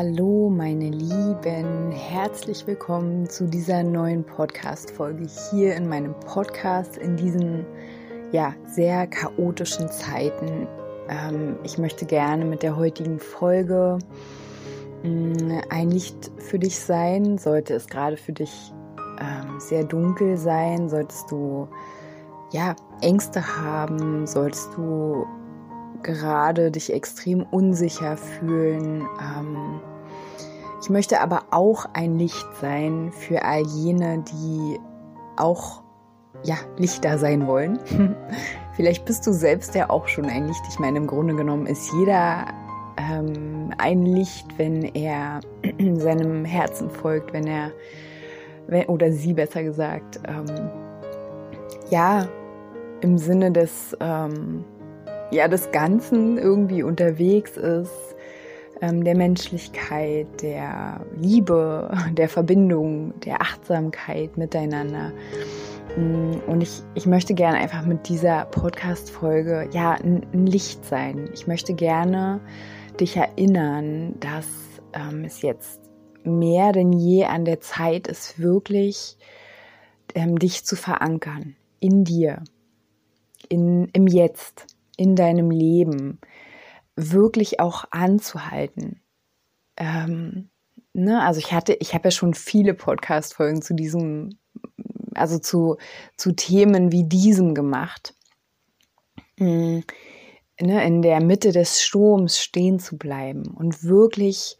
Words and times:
Hallo 0.00 0.48
meine 0.48 0.90
Lieben, 0.90 1.90
herzlich 1.90 2.64
willkommen 2.68 3.28
zu 3.28 3.48
dieser 3.48 3.82
neuen 3.82 4.22
Podcast-Folge 4.22 5.26
hier 5.50 5.74
in 5.74 5.88
meinem 5.88 6.14
Podcast 6.20 6.96
in 6.96 7.16
diesen 7.16 7.66
ja 8.30 8.54
sehr 8.64 9.08
chaotischen 9.08 9.90
Zeiten. 9.90 10.68
Ähm, 11.08 11.56
ich 11.64 11.78
möchte 11.78 12.06
gerne 12.06 12.44
mit 12.44 12.62
der 12.62 12.76
heutigen 12.76 13.18
Folge 13.18 13.98
mh, 15.02 15.62
ein 15.68 15.90
Licht 15.90 16.30
für 16.36 16.60
dich 16.60 16.78
sein. 16.78 17.36
Sollte 17.36 17.74
es 17.74 17.88
gerade 17.88 18.16
für 18.16 18.32
dich 18.32 18.72
ähm, 19.20 19.58
sehr 19.58 19.82
dunkel 19.82 20.36
sein, 20.36 20.88
solltest 20.88 21.28
du 21.28 21.66
ja 22.52 22.76
Ängste 23.00 23.44
haben, 23.60 24.28
solltest 24.28 24.76
du 24.76 25.26
gerade 26.02 26.70
dich 26.70 26.92
extrem 26.92 27.42
unsicher 27.42 28.16
fühlen. 28.16 29.06
Ähm, 29.20 29.80
ich 30.80 30.90
möchte 30.90 31.20
aber 31.20 31.44
auch 31.50 31.86
ein 31.92 32.18
Licht 32.18 32.46
sein 32.60 33.12
für 33.12 33.44
all 33.44 33.62
jene, 33.66 34.24
die 34.30 34.78
auch 35.36 35.82
ja, 36.44 36.56
Lichter 36.76 37.18
sein 37.18 37.46
wollen. 37.46 37.78
Vielleicht 38.74 39.04
bist 39.04 39.26
du 39.26 39.32
selbst 39.32 39.74
ja 39.74 39.90
auch 39.90 40.06
schon 40.06 40.26
ein 40.26 40.46
Licht. 40.46 40.62
Ich 40.68 40.78
meine, 40.78 40.98
im 40.98 41.06
Grunde 41.06 41.34
genommen 41.34 41.66
ist 41.66 41.92
jeder 41.92 42.46
ähm, 42.96 43.70
ein 43.78 44.04
Licht, 44.04 44.46
wenn 44.56 44.82
er 44.82 45.40
seinem 45.94 46.44
Herzen 46.44 46.90
folgt, 46.90 47.32
wenn 47.32 47.46
er, 47.46 47.72
wenn, 48.66 48.86
oder 48.86 49.12
sie 49.12 49.32
besser 49.32 49.62
gesagt, 49.62 50.20
ähm, 50.28 50.70
ja, 51.90 52.28
im 53.00 53.18
Sinne 53.18 53.52
des, 53.52 53.96
ähm, 54.00 54.64
ja, 55.30 55.48
des 55.48 55.70
Ganzen 55.72 56.38
irgendwie 56.38 56.82
unterwegs 56.82 57.56
ist, 57.56 58.16
ähm, 58.80 59.04
der 59.04 59.16
Menschlichkeit, 59.16 60.26
der 60.42 61.04
Liebe, 61.16 61.90
der 62.12 62.28
Verbindung, 62.28 63.18
der 63.20 63.40
Achtsamkeit 63.40 64.36
miteinander. 64.36 65.12
Mm, 65.96 66.34
und 66.46 66.62
ich, 66.62 66.82
ich 66.94 67.06
möchte 67.06 67.34
gerne 67.34 67.58
einfach 67.58 67.84
mit 67.84 68.08
dieser 68.08 68.46
Podcast-Folge 68.46 69.68
ja 69.72 69.92
ein, 69.92 70.46
Licht 70.46 70.84
sein. 70.84 71.28
Ich 71.34 71.46
möchte 71.46 71.74
gerne 71.74 72.40
dich 73.00 73.16
erinnern, 73.16 74.14
dass 74.20 74.46
ähm, 74.92 75.24
es 75.24 75.42
jetzt 75.42 75.80
mehr 76.24 76.72
denn 76.72 76.92
je 76.92 77.24
an 77.24 77.44
der 77.44 77.60
Zeit 77.60 78.06
ist, 78.06 78.38
wirklich 78.38 79.16
ähm, 80.14 80.38
dich 80.38 80.64
zu 80.64 80.76
verankern 80.76 81.56
in 81.80 82.04
dir, 82.04 82.42
in, 83.48 83.88
im 83.92 84.06
Jetzt 84.06 84.77
in 84.98 85.16
deinem 85.16 85.50
Leben 85.50 86.20
wirklich 86.96 87.60
auch 87.60 87.84
anzuhalten. 87.90 89.00
Ähm, 89.76 90.50
ne? 90.92 91.22
Also 91.22 91.38
ich 91.38 91.52
hatte, 91.52 91.74
ich 91.80 91.94
habe 91.94 92.08
ja 92.08 92.10
schon 92.10 92.34
viele 92.34 92.74
Podcast-Folgen 92.74 93.62
zu 93.62 93.74
diesem, 93.74 94.38
also 95.14 95.38
zu, 95.38 95.76
zu 96.16 96.32
Themen 96.32 96.92
wie 96.92 97.04
diesem 97.04 97.54
gemacht. 97.54 98.14
Mhm. 99.38 99.84
Ne? 100.60 100.84
In 100.84 101.02
der 101.02 101.22
Mitte 101.22 101.52
des 101.52 101.80
Sturms 101.80 102.40
stehen 102.40 102.80
zu 102.80 102.98
bleiben 102.98 103.46
und 103.46 103.84
wirklich 103.84 104.58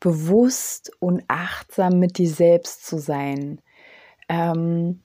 bewusst 0.00 0.90
und 0.98 1.22
achtsam 1.28 2.00
mit 2.00 2.18
dir 2.18 2.28
selbst 2.28 2.84
zu 2.84 2.98
sein. 2.98 3.60
Ähm, 4.28 5.02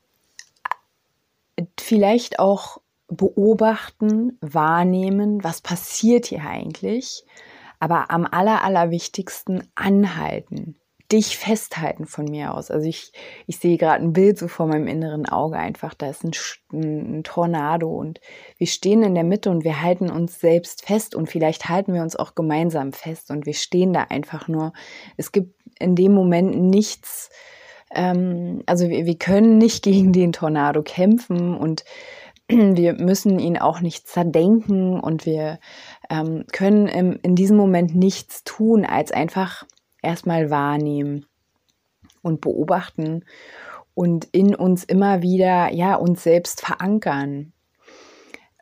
vielleicht 1.79 2.39
auch 2.39 2.79
beobachten, 3.07 4.37
wahrnehmen, 4.41 5.43
was 5.43 5.61
passiert 5.61 6.27
hier 6.27 6.43
eigentlich, 6.43 7.23
aber 7.79 8.11
am 8.11 8.25
aller, 8.25 8.63
allerwichtigsten 8.63 9.67
anhalten, 9.75 10.77
dich 11.11 11.37
festhalten 11.37 12.05
von 12.05 12.25
mir 12.25 12.53
aus. 12.53 12.71
Also 12.71 12.87
ich, 12.87 13.11
ich 13.45 13.57
sehe 13.57 13.77
gerade 13.77 14.03
ein 14.03 14.13
Bild 14.13 14.39
so 14.39 14.47
vor 14.47 14.65
meinem 14.65 14.87
inneren 14.87 15.27
Auge 15.27 15.57
einfach, 15.57 15.93
da 15.93 16.09
ist 16.09 16.23
ein, 16.23 16.31
ein 16.73 17.23
Tornado 17.23 17.89
und 17.89 18.19
wir 18.57 18.67
stehen 18.67 19.03
in 19.03 19.13
der 19.13 19.23
Mitte 19.23 19.51
und 19.51 19.63
wir 19.63 19.81
halten 19.81 20.09
uns 20.09 20.39
selbst 20.39 20.85
fest 20.85 21.13
und 21.13 21.29
vielleicht 21.29 21.69
halten 21.69 21.93
wir 21.93 22.01
uns 22.01 22.15
auch 22.15 22.35
gemeinsam 22.35 22.93
fest 22.93 23.29
und 23.29 23.45
wir 23.45 23.53
stehen 23.53 23.93
da 23.93 24.07
einfach 24.09 24.47
nur. 24.47 24.73
Es 25.15 25.31
gibt 25.31 25.55
in 25.77 25.95
dem 25.95 26.13
Moment 26.13 26.59
nichts, 26.59 27.29
ähm, 27.93 28.63
also 28.65 28.89
wir, 28.89 29.05
wir 29.05 29.17
können 29.17 29.59
nicht 29.59 29.83
gegen 29.83 30.13
den 30.13 30.31
Tornado 30.31 30.81
kämpfen 30.81 31.55
und 31.55 31.83
wir 32.77 32.93
müssen 32.93 33.39
ihn 33.39 33.57
auch 33.57 33.81
nicht 33.81 34.07
zerdenken 34.07 34.99
und 34.99 35.25
wir 35.25 35.59
ähm, 36.09 36.45
können 36.51 36.87
im, 36.87 37.19
in 37.21 37.35
diesem 37.35 37.57
Moment 37.57 37.95
nichts 37.95 38.43
tun, 38.43 38.85
als 38.85 39.11
einfach 39.11 39.65
erstmal 40.01 40.49
wahrnehmen 40.49 41.25
und 42.21 42.41
beobachten 42.41 43.25
und 43.93 44.25
in 44.25 44.55
uns 44.55 44.83
immer 44.83 45.21
wieder, 45.21 45.71
ja, 45.71 45.95
uns 45.95 46.23
selbst 46.23 46.61
verankern. 46.61 47.53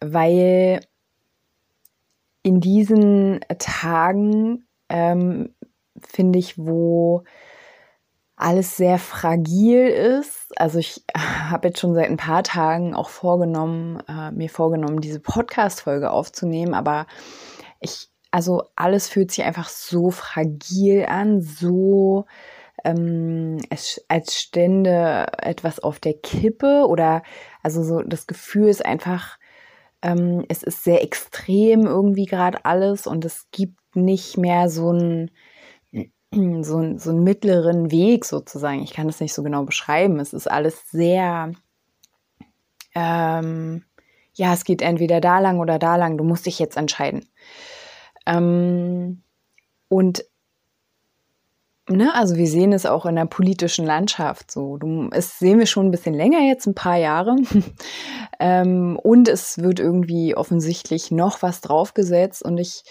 Weil 0.01 0.81
in 2.43 2.59
diesen 2.59 3.39
Tagen, 3.59 4.65
ähm, 4.89 5.53
finde 6.01 6.39
ich, 6.39 6.57
wo 6.57 7.23
alles 8.41 8.77
sehr 8.77 8.97
fragil 8.97 9.87
ist. 9.87 10.51
Also 10.57 10.79
ich 10.79 11.03
habe 11.17 11.69
jetzt 11.69 11.79
schon 11.79 11.93
seit 11.93 12.09
ein 12.09 12.17
paar 12.17 12.43
Tagen 12.43 12.95
auch 12.95 13.09
vorgenommen, 13.09 14.01
äh, 14.07 14.31
mir 14.31 14.49
vorgenommen, 14.49 15.01
diese 15.01 15.19
Podcast-Folge 15.19 16.11
aufzunehmen, 16.11 16.73
aber 16.73 17.07
ich, 17.79 18.09
also 18.31 18.63
alles 18.75 19.09
fühlt 19.09 19.31
sich 19.31 19.43
einfach 19.43 19.69
so 19.69 20.11
fragil 20.11 21.05
an, 21.05 21.41
so 21.41 22.25
ähm, 22.83 23.57
es, 23.69 24.03
als 24.07 24.35
stände 24.39 25.27
etwas 25.37 25.79
auf 25.79 25.99
der 25.99 26.13
Kippe. 26.13 26.85
Oder 26.87 27.23
also 27.63 27.83
so 27.83 28.01
das 28.01 28.27
Gefühl 28.27 28.69
ist 28.69 28.85
einfach, 28.85 29.37
ähm, 30.01 30.45
es 30.49 30.63
ist 30.63 30.83
sehr 30.83 31.03
extrem 31.03 31.85
irgendwie 31.85 32.25
gerade 32.25 32.65
alles. 32.65 33.07
Und 33.07 33.25
es 33.25 33.47
gibt 33.51 33.95
nicht 33.95 34.37
mehr 34.37 34.69
so 34.69 34.91
ein 34.91 35.31
so, 36.63 36.97
so 36.97 37.09
einen 37.09 37.23
mittleren 37.23 37.91
Weg 37.91 38.25
sozusagen. 38.25 38.81
Ich 38.83 38.93
kann 38.93 39.07
das 39.07 39.19
nicht 39.19 39.33
so 39.33 39.43
genau 39.43 39.63
beschreiben. 39.63 40.19
Es 40.19 40.33
ist 40.33 40.49
alles 40.49 40.89
sehr, 40.89 41.51
ähm, 42.95 43.83
ja, 44.33 44.53
es 44.53 44.63
geht 44.63 44.81
entweder 44.81 45.21
da 45.21 45.39
lang 45.39 45.59
oder 45.59 45.79
da 45.79 45.95
lang. 45.95 46.17
Du 46.17 46.23
musst 46.23 46.45
dich 46.45 46.59
jetzt 46.59 46.77
entscheiden. 46.77 47.25
Ähm, 48.25 49.23
und 49.87 50.23
Ne, 51.89 52.13
also 52.13 52.37
wir 52.37 52.47
sehen 52.47 52.73
es 52.73 52.85
auch 52.85 53.05
in 53.05 53.15
der 53.15 53.25
politischen 53.25 53.85
Landschaft 53.85 54.51
so. 54.51 54.77
Du, 54.77 55.09
es 55.11 55.39
sehen 55.39 55.59
wir 55.59 55.65
schon 55.65 55.87
ein 55.87 55.91
bisschen 55.91 56.13
länger 56.13 56.39
jetzt, 56.39 56.65
ein 56.67 56.75
paar 56.75 56.97
Jahre. 56.97 57.35
ähm, 58.39 58.97
und 59.01 59.27
es 59.27 59.57
wird 59.57 59.79
irgendwie 59.79 60.35
offensichtlich 60.35 61.11
noch 61.11 61.41
was 61.41 61.59
draufgesetzt. 61.59 62.43
Und 62.43 62.59
ich 62.59 62.83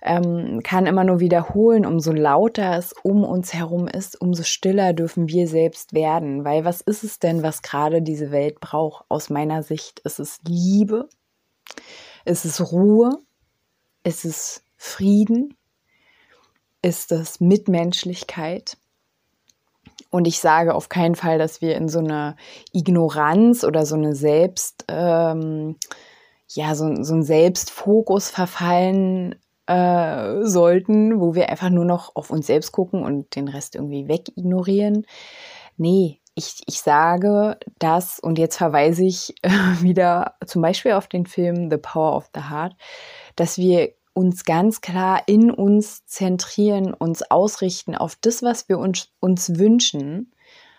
ähm, 0.00 0.60
kann 0.62 0.86
immer 0.86 1.04
nur 1.04 1.20
wiederholen, 1.20 1.84
umso 1.84 2.12
lauter 2.12 2.76
es 2.76 2.94
um 3.02 3.24
uns 3.24 3.52
herum 3.52 3.88
ist, 3.88 4.20
umso 4.20 4.44
stiller 4.44 4.92
dürfen 4.92 5.28
wir 5.28 5.48
selbst 5.48 5.92
werden. 5.92 6.44
Weil 6.44 6.64
was 6.64 6.80
ist 6.80 7.02
es 7.02 7.18
denn, 7.18 7.42
was 7.42 7.62
gerade 7.62 8.00
diese 8.00 8.30
Welt 8.30 8.60
braucht? 8.60 9.04
Aus 9.08 9.28
meiner 9.28 9.62
Sicht 9.62 10.00
ist 10.00 10.20
es 10.20 10.40
Liebe, 10.46 11.08
ist 12.24 12.44
es 12.44 12.72
Ruhe, 12.72 13.18
ist 14.04 14.24
es 14.24 14.62
Frieden, 14.76 15.54
ist 16.80 17.10
es 17.10 17.40
Mitmenschlichkeit. 17.40 18.76
Und 20.10 20.26
ich 20.26 20.38
sage 20.38 20.74
auf 20.74 20.88
keinen 20.88 21.16
Fall, 21.16 21.38
dass 21.38 21.60
wir 21.60 21.74
in 21.74 21.88
so 21.88 21.98
eine 21.98 22.36
Ignoranz 22.72 23.64
oder 23.64 23.84
so 23.84 23.96
eine 23.96 24.14
Selbst, 24.14 24.84
ähm, 24.88 25.76
ja, 26.46 26.74
so, 26.76 27.02
so 27.02 27.14
ein 27.14 27.24
Selbstfokus 27.24 28.30
verfallen 28.30 29.34
äh, 29.68 30.44
sollten, 30.44 31.20
wo 31.20 31.34
wir 31.34 31.48
einfach 31.50 31.70
nur 31.70 31.84
noch 31.84 32.16
auf 32.16 32.30
uns 32.30 32.46
selbst 32.46 32.72
gucken 32.72 33.04
und 33.04 33.36
den 33.36 33.48
Rest 33.48 33.74
irgendwie 33.74 34.08
wegignorieren. 34.08 35.06
Nee, 35.76 36.20
ich, 36.34 36.62
ich 36.66 36.80
sage 36.80 37.58
das 37.78 38.18
und 38.18 38.38
jetzt 38.38 38.56
verweise 38.56 39.04
ich 39.04 39.34
äh, 39.42 39.50
wieder 39.80 40.34
zum 40.46 40.62
Beispiel 40.62 40.92
auf 40.92 41.06
den 41.06 41.26
Film 41.26 41.70
The 41.70 41.76
Power 41.76 42.16
of 42.16 42.30
the 42.34 42.42
Heart, 42.48 42.74
dass 43.36 43.58
wir 43.58 43.92
uns 44.14 44.44
ganz 44.44 44.80
klar 44.80 45.22
in 45.26 45.50
uns 45.50 46.04
zentrieren, 46.06 46.92
uns 46.94 47.22
ausrichten 47.30 47.94
auf 47.94 48.16
das, 48.20 48.42
was 48.42 48.68
wir 48.68 48.78
uns, 48.78 49.12
uns 49.20 49.58
wünschen, 49.58 50.32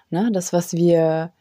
ne? 0.09 0.29
das, 0.33 0.51
was 0.51 0.73
wir 0.73 1.31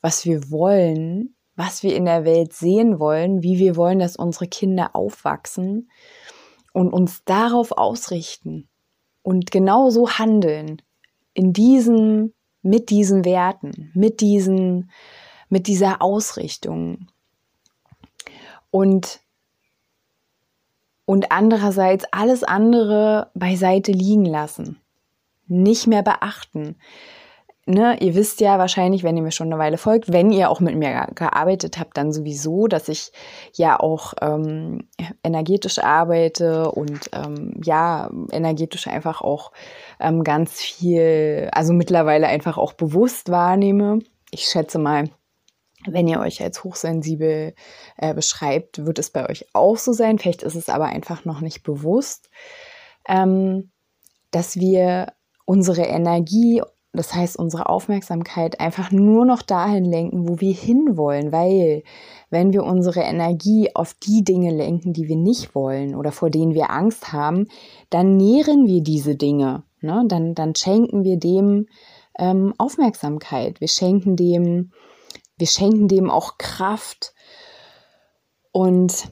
was 0.00 0.24
wir 0.24 0.50
wollen, 0.50 1.34
was 1.56 1.82
wir 1.82 1.96
in 1.96 2.04
der 2.04 2.24
Welt 2.24 2.52
sehen 2.52 3.00
wollen, 3.00 3.42
wie 3.42 3.58
wir 3.58 3.76
wollen, 3.76 3.98
dass 3.98 4.16
unsere 4.16 4.46
Kinder 4.46 4.94
aufwachsen 4.94 5.90
und 6.72 6.92
uns 6.92 7.24
darauf 7.24 7.72
ausrichten 7.72 8.68
und 9.22 9.50
genauso 9.50 10.10
handeln 10.10 10.80
in 11.34 11.52
diesen, 11.52 12.34
mit 12.62 12.90
diesen 12.90 13.24
Werten, 13.24 13.90
mit 13.94 14.20
diesen, 14.20 14.90
mit 15.48 15.66
dieser 15.66 16.02
Ausrichtung. 16.02 17.08
Und, 18.70 19.20
und 21.04 21.32
andererseits 21.32 22.04
alles 22.12 22.44
andere 22.44 23.30
beiseite 23.34 23.92
liegen 23.92 24.26
lassen, 24.26 24.80
nicht 25.46 25.86
mehr 25.86 26.02
beachten 26.02 26.76
ne, 27.68 27.98
ihr 28.00 28.14
wisst 28.14 28.40
ja 28.40 28.58
wahrscheinlich, 28.58 29.04
wenn 29.04 29.16
ihr 29.16 29.22
mir 29.22 29.30
schon 29.30 29.52
eine 29.52 29.60
Weile 29.60 29.76
folgt, 29.76 30.10
wenn 30.12 30.30
ihr 30.30 30.50
auch 30.50 30.60
mit 30.60 30.74
mir 30.74 31.06
gearbeitet 31.14 31.78
habt, 31.78 31.96
dann 31.96 32.12
sowieso, 32.12 32.66
dass 32.66 32.88
ich 32.88 33.12
ja 33.52 33.78
auch 33.78 34.14
ähm, 34.20 34.88
energetisch 35.22 35.78
arbeite 35.78 36.72
und 36.72 37.10
ähm, 37.12 37.60
ja, 37.62 38.10
energetisch 38.32 38.88
einfach 38.88 39.20
auch 39.20 39.52
ähm, 40.00 40.24
ganz 40.24 40.60
viel, 40.60 41.48
also 41.52 41.72
mittlerweile 41.72 42.26
einfach 42.26 42.56
auch 42.58 42.72
bewusst 42.72 43.30
wahrnehme. 43.30 44.00
Ich 44.30 44.44
schätze 44.44 44.78
mal, 44.78 45.10
wenn 45.86 46.08
ihr 46.08 46.20
euch 46.20 46.42
als 46.42 46.64
hochsensibel 46.64 47.54
äh, 47.98 48.14
beschreibt, 48.14 48.84
wird 48.84 48.98
es 48.98 49.10
bei 49.10 49.28
euch 49.28 49.46
auch 49.52 49.76
so 49.76 49.92
sein. 49.92 50.18
Vielleicht 50.18 50.42
ist 50.42 50.56
es 50.56 50.68
aber 50.68 50.86
einfach 50.86 51.24
noch 51.24 51.40
nicht 51.40 51.62
bewusst, 51.62 52.30
ähm, 53.08 53.70
dass 54.30 54.56
wir 54.56 55.12
unsere 55.44 55.82
Energie 55.82 56.62
das 56.92 57.14
heißt, 57.14 57.38
unsere 57.38 57.68
Aufmerksamkeit 57.68 58.60
einfach 58.60 58.90
nur 58.90 59.26
noch 59.26 59.42
dahin 59.42 59.84
lenken, 59.84 60.28
wo 60.28 60.40
wir 60.40 60.54
hinwollen, 60.54 61.32
weil 61.32 61.82
wenn 62.30 62.52
wir 62.52 62.64
unsere 62.64 63.00
Energie 63.00 63.70
auf 63.74 63.94
die 63.94 64.24
Dinge 64.24 64.52
lenken, 64.54 64.94
die 64.94 65.06
wir 65.06 65.16
nicht 65.16 65.54
wollen 65.54 65.94
oder 65.94 66.12
vor 66.12 66.30
denen 66.30 66.54
wir 66.54 66.70
Angst 66.70 67.12
haben, 67.12 67.46
dann 67.90 68.16
nähren 68.16 68.66
wir 68.66 68.82
diese 68.82 69.16
Dinge. 69.16 69.64
Ne? 69.80 70.04
Dann, 70.08 70.34
dann 70.34 70.54
schenken 70.54 71.04
wir 71.04 71.18
dem 71.18 71.66
ähm, 72.18 72.54
Aufmerksamkeit. 72.56 73.60
Wir 73.60 73.68
schenken 73.68 74.16
dem, 74.16 74.72
wir 75.36 75.46
schenken 75.46 75.88
dem 75.88 76.10
auch 76.10 76.38
Kraft. 76.38 77.12
Und 78.50 79.10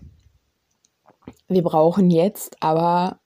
wir 1.47 1.63
brauchen 1.63 2.11
jetzt 2.11 2.57
aber 2.63 3.21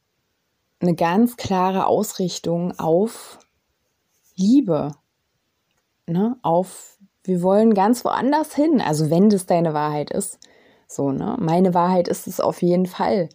eine 0.80 0.94
ganz 0.94 1.36
klare 1.36 1.86
Ausrichtung 1.86 2.78
auf 2.78 3.38
Liebe, 4.40 4.92
ne, 6.06 6.36
auf, 6.42 6.98
wir 7.24 7.42
wollen 7.42 7.74
ganz 7.74 8.04
woanders 8.04 8.54
hin. 8.54 8.80
Also 8.80 9.10
wenn 9.10 9.28
das 9.28 9.46
deine 9.46 9.74
Wahrheit 9.74 10.10
ist, 10.10 10.38
so, 10.86 11.12
ne, 11.12 11.36
meine 11.38 11.74
Wahrheit 11.74 12.08
ist 12.08 12.26
es 12.26 12.40
auf 12.40 12.62
jeden 12.62 12.86
Fall, 12.86 13.28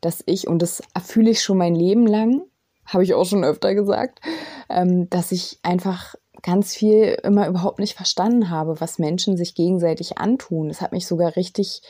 dass 0.00 0.22
ich, 0.26 0.46
und 0.48 0.62
das 0.62 0.82
fühle 1.02 1.30
ich 1.30 1.42
schon 1.42 1.58
mein 1.58 1.74
Leben 1.74 2.06
lang, 2.06 2.42
habe 2.86 3.04
ich 3.04 3.14
auch 3.14 3.24
schon 3.24 3.44
öfter 3.44 3.74
gesagt, 3.74 4.20
ähm, 4.68 5.08
dass 5.10 5.32
ich 5.32 5.58
einfach 5.62 6.14
ganz 6.42 6.74
viel 6.74 7.16
immer 7.22 7.48
überhaupt 7.48 7.78
nicht 7.78 7.94
verstanden 7.94 8.50
habe, 8.50 8.80
was 8.80 8.98
Menschen 8.98 9.36
sich 9.36 9.54
gegenseitig 9.54 10.18
antun. 10.18 10.68
Das 10.68 10.80
hat 10.80 10.92
mich 10.92 11.06
sogar 11.06 11.36
richtig, 11.36 11.82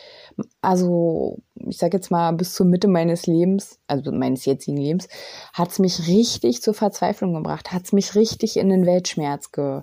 also 0.60 1.38
ich 1.54 1.78
sage 1.78 1.96
jetzt 1.96 2.10
mal 2.10 2.32
bis 2.32 2.54
zur 2.54 2.66
Mitte 2.66 2.88
meines 2.88 3.26
Lebens, 3.26 3.78
also 3.86 4.12
meines 4.12 4.44
jetzigen 4.44 4.76
Lebens, 4.76 5.08
hat 5.52 5.70
es 5.70 5.78
mich 5.78 6.06
richtig 6.08 6.62
zur 6.62 6.74
Verzweiflung 6.74 7.34
gebracht, 7.34 7.72
hat 7.72 7.84
es 7.84 7.92
mich 7.92 8.14
richtig 8.14 8.56
in 8.56 8.68
den 8.68 8.86
Weltschmerz 8.86 9.52
ge, 9.52 9.82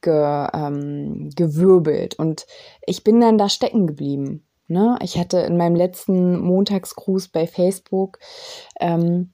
ge, 0.00 0.46
ähm, 0.52 1.30
gewirbelt. 1.34 2.18
Und 2.18 2.46
ich 2.86 3.04
bin 3.04 3.20
dann 3.20 3.38
da 3.38 3.48
stecken 3.48 3.86
geblieben. 3.86 4.46
Ne? 4.68 4.98
Ich 5.02 5.18
hatte 5.18 5.38
in 5.40 5.56
meinem 5.56 5.76
letzten 5.76 6.38
Montagsgruß 6.38 7.28
bei 7.28 7.46
Facebook 7.46 8.18
ähm, 8.80 9.32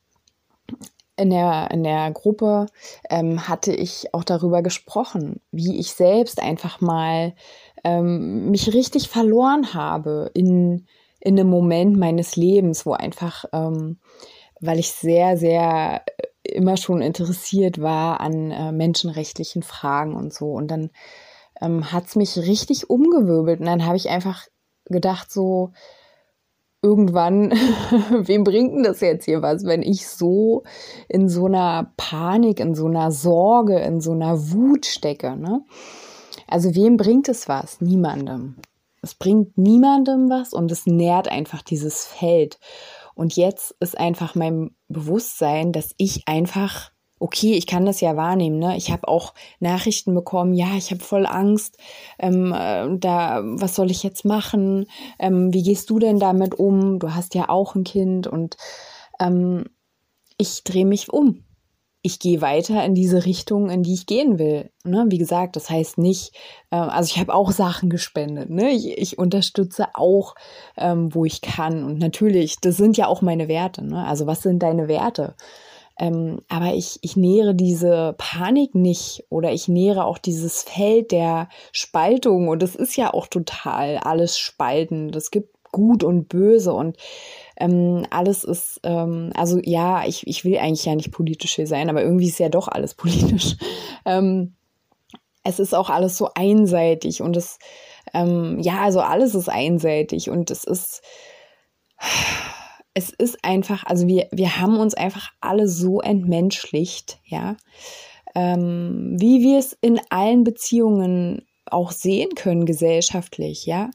in 1.19 1.31
der, 1.31 1.71
in 1.73 1.83
der 1.83 2.11
Gruppe 2.13 2.67
ähm, 3.11 3.49
hatte 3.49 3.73
ich 3.73 4.15
auch 4.15 4.25
darüber 4.25 4.63
gesprochen, 4.63 5.41
wie 5.51 5.79
ich 5.79 5.93
selbst 5.93 6.41
einfach 6.41 6.81
mal 6.81 7.35
ähm, 7.85 8.51
mich 8.51 8.73
richtig 8.73 9.09
verloren 9.09 9.75
habe 9.75 10.31
in, 10.35 10.87
in 11.21 11.39
einem 11.39 11.51
Moment 11.51 11.97
meines 11.97 12.37
Lebens, 12.37 12.87
wo 12.87 12.93
einfach, 12.93 13.45
ähm, 13.53 13.99
weil 14.61 14.79
ich 14.79 14.93
sehr, 14.93 15.37
sehr 15.37 16.03
immer 16.43 16.77
schon 16.77 17.03
interessiert 17.03 17.81
war 17.81 18.21
an 18.21 18.51
äh, 18.51 18.73
menschenrechtlichen 18.73 19.63
Fragen 19.63 20.15
und 20.15 20.33
so. 20.33 20.53
Und 20.53 20.71
dann 20.71 20.91
ähm, 21.61 21.93
hat 21.93 22.07
es 22.07 22.17
mich 22.17 22.37
richtig 22.37 22.89
umgewirbelt. 22.91 23.61
Und 23.61 23.67
dann 23.67 23.85
habe 23.85 23.97
ich 23.97 24.09
einfach 24.09 24.47
gedacht, 24.87 25.31
so, 25.31 25.73
irgendwann, 26.83 27.51
wem 28.11 28.45
bringt 28.45 28.75
denn 28.75 28.83
das 28.83 29.01
jetzt 29.01 29.25
hier 29.25 29.43
was, 29.43 29.65
wenn 29.65 29.83
ich 29.83 30.09
so 30.09 30.63
in 31.09 31.29
so 31.29 31.47
einer 31.47 31.93
Panik, 31.97 32.61
in 32.61 32.75
so 32.75 32.87
einer 32.87 33.11
Sorge, 33.11 33.79
in 33.79 34.01
so 34.01 34.13
einer 34.13 34.51
Wut 34.53 34.87
stecke, 34.87 35.37
ne? 35.37 35.65
Also 36.47 36.75
wem 36.75 36.97
bringt 36.97 37.29
es 37.29 37.49
was? 37.49 37.81
Niemandem. 37.81 38.57
Es 39.03 39.15
bringt 39.15 39.57
niemandem 39.59 40.29
was 40.31 40.53
und 40.53 40.73
es 40.73 40.87
nährt 40.87 41.29
einfach 41.29 41.63
dieses 41.63 42.07
Feld. 42.07 42.59
Und 43.15 43.37
jetzt 43.37 43.75
ist 43.81 43.99
einfach 43.99 44.35
mein 44.35 44.75
Bewusstsein, 44.89 45.73
dass 45.73 45.95
ich 45.99 46.23
einfach 46.27 46.91
okay, 47.19 47.53
ich 47.55 47.67
kann 47.67 47.87
das 47.87 48.01
ja 48.01 48.17
wahrnehmen. 48.17 48.59
Ne? 48.59 48.77
Ich 48.77 48.91
habe 48.91 49.09
auch 49.09 49.35
Nachrichten 49.61 50.15
bekommen, 50.15 50.55
ja, 50.55 50.77
ich 50.77 50.91
habe 50.91 51.01
voll 51.01 51.27
Angst. 51.27 51.79
Ähm, 52.19 52.53
äh, 52.53 52.99
da, 52.99 53.43
was 53.45 53.75
soll 53.75 53.91
ich 53.91 54.03
jetzt 54.03 54.25
machen? 54.25 54.87
Ähm, 55.19 55.53
wie 55.53 55.63
gehst 55.63 55.91
du 55.91 55.99
denn 55.99 56.19
damit 56.19 56.55
um? 56.59 56.99
Du 56.99 57.15
hast 57.15 57.35
ja 57.35 57.49
auch 57.49 57.75
ein 57.75 57.85
Kind 57.85 58.27
und 58.27 58.57
ähm, 59.21 59.65
ich 60.37 60.63
drehe 60.65 60.87
mich 60.87 61.13
um. 61.13 61.45
Ich 62.01 62.21
gehe 62.21 62.41
weiter 62.41 62.85
in 62.85 62.95
diese 62.95 63.25
Richtung, 63.25 63.71
in 63.71 63.83
die 63.83 63.95
ich 63.95 64.07
gehen 64.07 64.39
will. 64.39 64.71
Ne? 64.85 65.07
Wie 65.09 65.19
gesagt, 65.19 65.57
das 65.57 65.69
heißt 65.69 65.99
nicht, 65.99 66.33
äh, 66.71 66.77
also 66.77 67.13
ich 67.13 67.19
habe 67.19 67.35
auch 67.35 67.51
Sachen 67.51 67.91
gespendet. 67.91 68.51
Ne? 68.51 68.71
Ich, 68.71 68.97
ich 68.97 69.19
unterstütze 69.19 69.89
auch, 69.95 70.37
ähm, 70.77 71.13
wo 71.13 71.25
ich 71.25 71.41
kann. 71.41 71.83
Und 71.83 71.99
natürlich, 71.99 72.57
das 72.61 72.77
sind 72.77 72.97
ja 72.97 73.09
auch 73.09 73.21
meine 73.21 73.49
Werte. 73.49 73.85
Ne? 73.85 74.07
Also 74.07 74.27
was 74.27 74.43
sind 74.43 74.63
deine 74.63 74.87
Werte? 74.87 75.35
Ähm, 75.99 76.41
aber 76.49 76.75
ich, 76.75 76.99
ich 77.03 77.17
nähere 77.17 77.55
diese 77.55 78.15
Panik 78.19 78.75
nicht 78.75 79.25
oder 79.31 79.53
ich 79.53 79.67
nähere 79.67 80.05
auch 80.05 80.19
dieses 80.19 80.63
Feld 80.63 81.11
der 81.11 81.49
Spaltung 81.73 82.49
und 82.49 82.63
es 82.63 82.77
ist 82.77 82.97
ja 82.97 83.13
auch 83.13 83.27
total 83.27 83.99
alles 83.99 84.39
spaltend. 84.39 85.17
Es 85.17 85.31
gibt 85.31 85.59
gut 85.73 86.05
und 86.05 86.29
böse 86.29 86.73
und 86.73 86.97
ähm, 87.57 88.07
alles 88.11 88.45
ist, 88.45 88.81
ähm, 88.85 89.31
also 89.35 89.59
ja, 89.63 90.07
ich, 90.07 90.27
ich 90.27 90.45
will 90.45 90.59
eigentlich 90.59 90.85
ja 90.85 90.95
nicht 90.95 91.13
politisch 91.13 91.57
hier 91.57 91.67
sein, 91.67 91.91
aber 91.91 92.03
irgendwie 92.03 92.29
ist 92.29 92.39
ja 92.39 92.49
doch 92.49 92.69
alles 92.69 92.95
politisch. 92.97 93.57
ähm, 94.05 94.55
es 95.45 95.59
ist 95.59 95.75
auch 95.75 95.91
alles 95.91 96.17
so 96.17 96.31
einseitig 96.35 97.23
und 97.23 97.37
es, 97.37 97.59
ähm, 98.13 98.59
ja, 98.61 98.81
also 98.83 99.01
alles 99.01 99.35
ist 99.35 99.49
einseitig 99.49 100.31
und 100.31 100.51
es 100.51 100.65
ist, 100.65 101.03
es 102.99 103.11
ist 103.11 103.45
einfach, 103.45 103.85
also 103.85 104.09
wir, 104.09 104.27
wir 104.33 104.61
haben 104.61 104.77
uns 104.77 104.95
einfach 104.95 105.31
alle 105.41 105.69
so 105.69 106.01
entmenschlicht, 106.01 107.21
ja, 107.25 107.57
ähm, 108.35 109.15
wie 109.17 109.41
wir 109.41 109.61
es 109.61 109.73
in 109.81 110.01
allen 110.11 110.43
Beziehungen 110.43 111.47
auch 111.73 111.93
sehen 111.93 112.31
können 112.35 112.67
gesellschaftlich, 112.67 113.67
ja, 113.67 113.91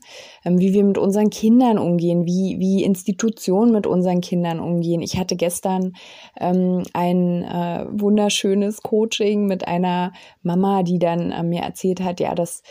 ähm, 0.45 0.59
wie 0.59 0.73
wir 0.73 0.83
mit 0.83 0.97
unseren 0.97 1.29
Kindern 1.29 1.77
umgehen, 1.77 2.25
wie, 2.25 2.57
wie 2.59 2.83
Institutionen 2.83 3.71
mit 3.71 3.87
unseren 3.87 4.21
Kindern 4.21 4.59
umgehen. 4.59 5.01
Ich 5.01 5.17
hatte 5.17 5.35
gestern 5.35 5.93
ähm, 6.39 6.83
ein 6.93 7.43
äh, 7.43 7.85
wunderschönes 7.89 8.81
Coaching 8.81 9.45
mit 9.45 9.67
einer 9.67 10.13
Mama, 10.41 10.83
die 10.83 10.99
dann 10.99 11.31
äh, 11.31 11.43
mir 11.43 11.61
erzählt 11.61 12.01
hat, 12.01 12.19
ja, 12.19 12.35
dass 12.35 12.63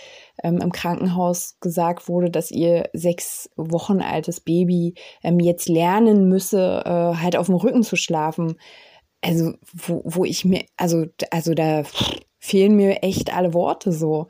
ähm, 0.42 0.58
im 0.58 0.72
Krankenhaus 0.72 1.56
gesagt 1.60 2.08
wurde, 2.08 2.30
dass 2.30 2.50
ihr 2.50 2.88
sechs 2.92 3.50
Wochen 3.56 4.00
altes 4.00 4.40
Baby 4.40 4.94
ähm, 5.22 5.40
jetzt 5.40 5.68
lernen 5.68 6.28
müsse, 6.28 6.82
äh, 6.84 7.16
halt 7.20 7.36
auf 7.36 7.46
dem 7.46 7.56
Rücken 7.56 7.82
zu 7.82 7.96
schlafen. 7.96 8.56
Also, 9.20 9.52
wo, 9.72 10.02
wo 10.04 10.24
ich 10.24 10.44
mir, 10.44 10.64
also, 10.76 11.06
also 11.30 11.54
da 11.54 11.84
fehlen 12.38 12.74
mir 12.74 13.04
echt 13.04 13.34
alle 13.34 13.54
Worte 13.54 13.92
so 13.92 14.26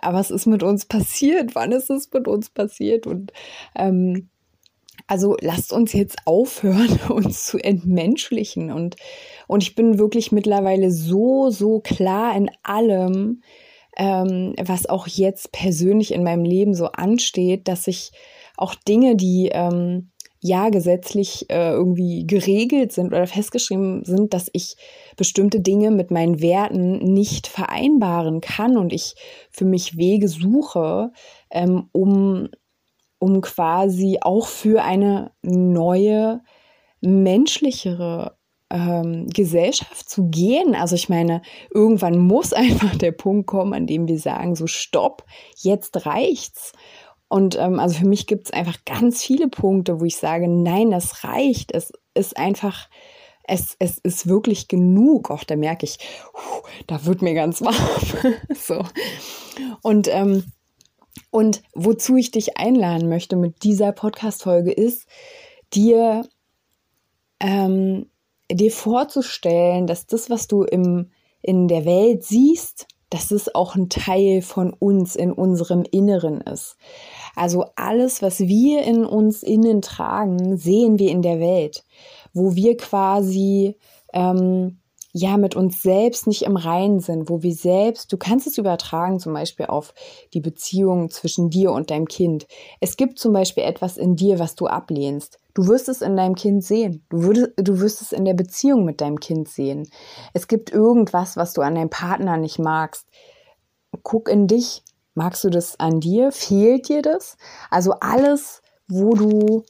aber 0.00 0.18
was 0.18 0.30
ist 0.30 0.46
mit 0.46 0.62
uns 0.62 0.86
passiert? 0.86 1.54
Wann 1.54 1.72
ist 1.72 1.90
es 1.90 2.10
mit 2.12 2.28
uns 2.28 2.50
passiert? 2.50 3.06
Und 3.06 3.32
ähm, 3.74 4.28
also 5.06 5.36
lasst 5.40 5.72
uns 5.72 5.92
jetzt 5.92 6.18
aufhören, 6.26 6.98
uns 7.08 7.46
zu 7.46 7.58
entmenschlichen. 7.58 8.70
Und, 8.70 8.96
und 9.46 9.62
ich 9.62 9.74
bin 9.74 9.98
wirklich 9.98 10.32
mittlerweile 10.32 10.90
so, 10.90 11.50
so 11.50 11.80
klar 11.80 12.36
in 12.36 12.50
allem, 12.62 13.42
ähm, 13.96 14.54
was 14.62 14.86
auch 14.88 15.06
jetzt 15.06 15.52
persönlich 15.52 16.12
in 16.12 16.24
meinem 16.24 16.44
Leben 16.44 16.74
so 16.74 16.86
ansteht, 16.86 17.68
dass 17.68 17.86
ich 17.86 18.12
auch 18.56 18.74
Dinge, 18.74 19.16
die 19.16 19.50
ähm, 19.52 20.11
ja 20.42 20.68
gesetzlich 20.70 21.48
äh, 21.50 21.70
irgendwie 21.70 22.26
geregelt 22.26 22.92
sind 22.92 23.08
oder 23.08 23.26
festgeschrieben 23.26 24.04
sind, 24.04 24.34
dass 24.34 24.50
ich 24.52 24.76
bestimmte 25.16 25.60
Dinge 25.60 25.92
mit 25.92 26.10
meinen 26.10 26.40
Werten 26.40 26.98
nicht 26.98 27.46
vereinbaren 27.46 28.40
kann 28.40 28.76
und 28.76 28.92
ich 28.92 29.14
für 29.50 29.64
mich 29.64 29.96
Wege 29.96 30.26
suche, 30.28 31.12
ähm, 31.50 31.88
um, 31.92 32.48
um 33.20 33.40
quasi 33.40 34.18
auch 34.20 34.48
für 34.48 34.82
eine 34.82 35.30
neue, 35.42 36.40
menschlichere 37.00 38.36
ähm, 38.72 39.28
Gesellschaft 39.28 40.08
zu 40.08 40.28
gehen. 40.28 40.74
Also 40.74 40.96
ich 40.96 41.08
meine, 41.08 41.42
irgendwann 41.72 42.18
muss 42.18 42.52
einfach 42.52 42.96
der 42.96 43.12
Punkt 43.12 43.46
kommen, 43.46 43.74
an 43.74 43.86
dem 43.86 44.08
wir 44.08 44.18
sagen, 44.18 44.56
so 44.56 44.66
stopp, 44.66 45.24
jetzt 45.56 46.04
reicht's. 46.04 46.72
Und 47.32 47.56
ähm, 47.58 47.80
also 47.80 48.00
für 48.00 48.06
mich 48.06 48.26
gibt 48.26 48.44
es 48.44 48.52
einfach 48.52 48.84
ganz 48.84 49.22
viele 49.22 49.48
Punkte, 49.48 50.02
wo 50.02 50.04
ich 50.04 50.18
sage, 50.18 50.46
nein, 50.48 50.90
das 50.90 51.24
reicht. 51.24 51.72
Es 51.72 51.90
ist 52.12 52.36
einfach, 52.36 52.90
es, 53.44 53.74
es 53.78 53.96
ist 53.96 54.26
wirklich 54.26 54.68
genug. 54.68 55.30
Auch 55.30 55.42
da 55.42 55.56
merke 55.56 55.86
ich, 55.86 55.96
puh, 56.34 56.68
da 56.86 57.06
wird 57.06 57.22
mir 57.22 57.32
ganz 57.32 57.62
warm. 57.62 58.34
so. 58.54 58.84
Und, 59.80 60.08
ähm, 60.08 60.44
und 61.30 61.62
wozu 61.72 62.16
ich 62.16 62.32
dich 62.32 62.58
einladen 62.58 63.08
möchte 63.08 63.36
mit 63.36 63.62
dieser 63.62 63.92
Podcast-Folge 63.92 64.72
ist, 64.72 65.06
dir 65.72 66.28
ähm, 67.40 68.10
dir 68.50 68.70
vorzustellen, 68.70 69.86
dass 69.86 70.04
das, 70.04 70.28
was 70.28 70.48
du 70.48 70.64
im, 70.64 71.12
in 71.40 71.66
der 71.66 71.86
Welt 71.86 72.24
siehst, 72.24 72.88
dass 73.12 73.30
es 73.30 73.54
auch 73.54 73.76
ein 73.76 73.90
Teil 73.90 74.40
von 74.40 74.72
uns 74.72 75.16
in 75.16 75.32
unserem 75.32 75.84
Inneren 75.90 76.40
ist. 76.40 76.76
Also 77.34 77.66
alles, 77.76 78.22
was 78.22 78.40
wir 78.40 78.82
in 78.82 79.04
uns 79.04 79.42
innen 79.42 79.82
tragen, 79.82 80.56
sehen 80.56 80.98
wir 80.98 81.10
in 81.10 81.22
der 81.22 81.40
Welt, 81.40 81.84
wo 82.32 82.54
wir 82.54 82.76
quasi 82.76 83.76
ähm, 84.12 84.78
ja 85.12 85.36
mit 85.36 85.54
uns 85.54 85.82
selbst 85.82 86.26
nicht 86.26 86.42
im 86.42 86.56
Reinen 86.56 87.00
sind, 87.00 87.28
wo 87.28 87.42
wir 87.42 87.54
selbst, 87.54 88.12
du 88.12 88.16
kannst 88.16 88.46
es 88.46 88.58
übertragen 88.58 89.20
zum 89.20 89.34
Beispiel 89.34 89.66
auf 89.66 89.94
die 90.32 90.40
Beziehung 90.40 91.10
zwischen 91.10 91.50
dir 91.50 91.72
und 91.72 91.90
deinem 91.90 92.08
Kind. 92.08 92.46
Es 92.80 92.96
gibt 92.96 93.18
zum 93.18 93.32
Beispiel 93.32 93.64
etwas 93.64 93.98
in 93.98 94.16
dir, 94.16 94.38
was 94.38 94.54
du 94.54 94.66
ablehnst. 94.66 95.38
Du 95.54 95.68
wirst 95.68 95.90
es 95.90 96.00
in 96.00 96.16
deinem 96.16 96.34
Kind 96.34 96.64
sehen. 96.64 97.04
Du, 97.10 97.22
würdest, 97.24 97.50
du 97.56 97.80
wirst 97.80 98.00
es 98.00 98.12
in 98.12 98.24
der 98.24 98.34
Beziehung 98.34 98.86
mit 98.86 99.02
deinem 99.02 99.20
Kind 99.20 99.48
sehen. 99.48 99.88
Es 100.32 100.48
gibt 100.48 100.72
irgendwas, 100.72 101.36
was 101.36 101.52
du 101.52 101.60
an 101.60 101.74
deinem 101.74 101.90
Partner 101.90 102.38
nicht 102.38 102.58
magst. 102.58 103.06
Guck 104.02 104.30
in 104.30 104.46
dich. 104.46 104.82
Magst 105.14 105.44
du 105.44 105.50
das 105.50 105.78
an 105.78 106.00
dir? 106.00 106.32
Fehlt 106.32 106.88
dir 106.88 107.02
das? 107.02 107.36
Also 107.70 107.94
alles, 108.00 108.62
wo 108.88 109.14
du 109.14 109.64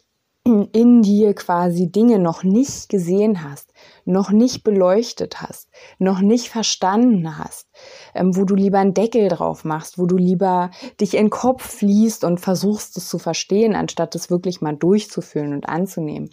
in 0.73 1.03
dir 1.03 1.35
quasi 1.35 1.91
Dinge 1.91 2.19
noch 2.19 2.43
nicht 2.43 2.89
gesehen 2.89 3.45
hast, 3.45 3.73
noch 4.05 4.31
nicht 4.31 4.65
beleuchtet 4.65 5.41
hast, 5.41 5.69
noch 5.99 6.21
nicht 6.21 6.49
verstanden 6.49 7.39
hast, 7.39 7.69
ähm, 8.15 8.37
wo 8.37 8.45
du 8.45 8.55
lieber 8.55 8.79
einen 8.79 8.95
Deckel 8.95 9.29
drauf 9.29 9.65
machst, 9.65 9.99
wo 9.99 10.07
du 10.07 10.17
lieber 10.17 10.71
dich 11.01 11.15
in 11.15 11.27
den 11.27 11.31
Kopf 11.31 11.81
liest 11.81 12.25
und 12.25 12.41
versuchst 12.41 12.97
es 12.97 13.09
zu 13.09 13.19
verstehen, 13.19 13.75
anstatt 13.75 14.15
es 14.15 14.31
wirklich 14.31 14.61
mal 14.61 14.77
durchzuführen 14.77 15.55
und 15.55 15.69
anzunehmen. 15.69 16.31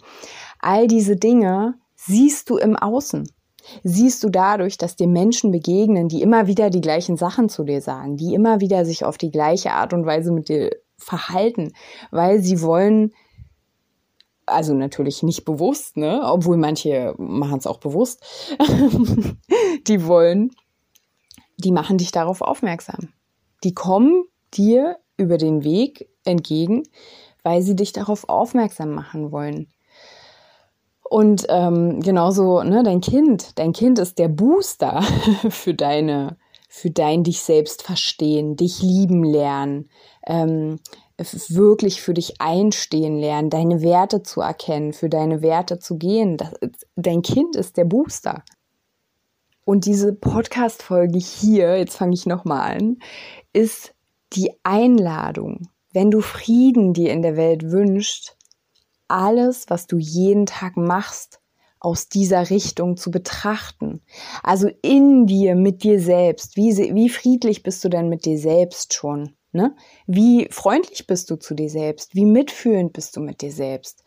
All 0.58 0.86
diese 0.86 1.16
Dinge 1.16 1.74
siehst 1.94 2.50
du 2.50 2.56
im 2.56 2.76
Außen. 2.76 3.28
Siehst 3.82 4.22
du 4.24 4.30
dadurch, 4.30 4.78
dass 4.78 4.96
dir 4.96 5.08
Menschen 5.08 5.50
begegnen, 5.50 6.08
die 6.08 6.22
immer 6.22 6.46
wieder 6.46 6.70
die 6.70 6.80
gleichen 6.80 7.16
Sachen 7.16 7.48
zu 7.48 7.64
dir 7.64 7.80
sagen, 7.80 8.16
die 8.16 8.34
immer 8.34 8.60
wieder 8.60 8.84
sich 8.84 9.04
auf 9.04 9.18
die 9.18 9.30
gleiche 9.30 9.72
Art 9.72 9.92
und 9.92 10.06
Weise 10.06 10.32
mit 10.32 10.48
dir 10.48 10.70
verhalten, 10.98 11.72
weil 12.10 12.40
sie 12.40 12.60
wollen 12.62 13.12
also 14.46 14.74
natürlich 14.74 15.22
nicht 15.22 15.44
bewusst, 15.44 15.96
ne? 15.96 16.20
Obwohl 16.24 16.56
manche 16.56 17.14
machen 17.18 17.58
es 17.58 17.66
auch 17.66 17.78
bewusst. 17.78 18.22
die 19.86 20.06
wollen, 20.06 20.50
die 21.56 21.72
machen 21.72 21.98
dich 21.98 22.10
darauf 22.10 22.40
aufmerksam. 22.42 23.12
Die 23.64 23.74
kommen 23.74 24.24
dir 24.54 24.98
über 25.16 25.38
den 25.38 25.62
Weg 25.62 26.08
entgegen, 26.24 26.82
weil 27.42 27.62
sie 27.62 27.76
dich 27.76 27.92
darauf 27.92 28.28
aufmerksam 28.28 28.90
machen 28.90 29.32
wollen. 29.32 29.68
Und 31.10 31.44
ähm, 31.48 31.98
genauso, 31.98 32.62
ne, 32.62 32.84
dein 32.84 33.00
Kind, 33.00 33.58
dein 33.58 33.72
Kind 33.72 33.98
ist 33.98 34.20
der 34.20 34.28
Booster 34.28 35.02
für 35.50 35.74
deine, 35.74 36.36
für 36.68 36.90
dein 36.90 37.24
dich 37.24 37.40
selbst 37.40 37.82
verstehen, 37.82 38.54
dich 38.54 38.80
lieben 38.80 39.24
lernen, 39.24 39.90
ähm, 40.24 40.78
wirklich 41.18 42.00
für 42.00 42.14
dich 42.14 42.40
einstehen 42.40 43.18
lernen, 43.18 43.50
deine 43.50 43.82
Werte 43.82 44.22
zu 44.22 44.40
erkennen, 44.40 44.92
für 44.92 45.08
deine 45.08 45.42
Werte 45.42 45.80
zu 45.80 45.98
gehen. 45.98 46.36
Das, 46.36 46.52
dein 46.94 47.22
Kind 47.22 47.56
ist 47.56 47.76
der 47.76 47.86
Booster. 47.86 48.44
Und 49.64 49.86
diese 49.86 50.12
Podcast-Folge 50.12 51.18
hier, 51.18 51.76
jetzt 51.76 51.96
fange 51.96 52.14
ich 52.14 52.24
nochmal 52.24 52.76
an, 52.76 52.98
ist 53.52 53.94
die 54.34 54.52
Einladung, 54.62 55.70
wenn 55.92 56.12
du 56.12 56.20
Frieden 56.20 56.92
dir 56.92 57.12
in 57.12 57.22
der 57.22 57.36
Welt 57.36 57.64
wünschst, 57.72 58.36
alles, 59.10 59.66
was 59.68 59.86
du 59.86 59.98
jeden 59.98 60.46
Tag 60.46 60.76
machst, 60.76 61.40
aus 61.80 62.08
dieser 62.08 62.50
Richtung 62.50 62.96
zu 62.96 63.10
betrachten. 63.10 64.02
Also 64.42 64.68
in 64.82 65.26
dir, 65.26 65.54
mit 65.54 65.82
dir 65.82 65.98
selbst. 65.98 66.56
Wie, 66.56 66.76
wie 66.94 67.08
friedlich 67.08 67.62
bist 67.62 67.82
du 67.84 67.88
denn 67.88 68.08
mit 68.08 68.26
dir 68.26 68.38
selbst 68.38 68.94
schon? 68.94 69.34
Ne? 69.52 69.74
Wie 70.06 70.46
freundlich 70.50 71.06
bist 71.06 71.30
du 71.30 71.36
zu 71.36 71.54
dir 71.54 71.70
selbst? 71.70 72.14
Wie 72.14 72.26
mitfühlend 72.26 72.92
bist 72.92 73.16
du 73.16 73.20
mit 73.20 73.40
dir 73.40 73.50
selbst? 73.50 74.04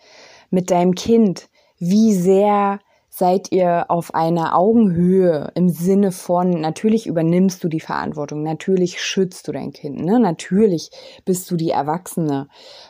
Mit 0.52 0.72
deinem 0.72 0.96
Kind? 0.96 1.50
Wie 1.80 2.14
sehr 2.14 2.80
seid 3.16 3.52
ihr 3.52 3.92
auf 3.92 4.16
einer 4.16 4.58
Augenhöhe 4.58 5.52
im 5.54 5.70
Sinne 5.70 6.12
von, 6.12 6.50
natürlich 6.50 7.06
übernimmst 7.06 7.64
du 7.64 7.68
die 7.68 7.80
Verantwortung, 7.80 8.42
natürlich 8.42 9.04
schützt 9.04 9.48
du 9.48 9.52
dein 9.52 9.72
Kind, 9.72 10.04
ne? 10.04 10.20
natürlich 10.20 10.90
bist 11.24 11.52
du 11.52 11.56
die 11.56 11.70
Erwachsene 11.70 12.48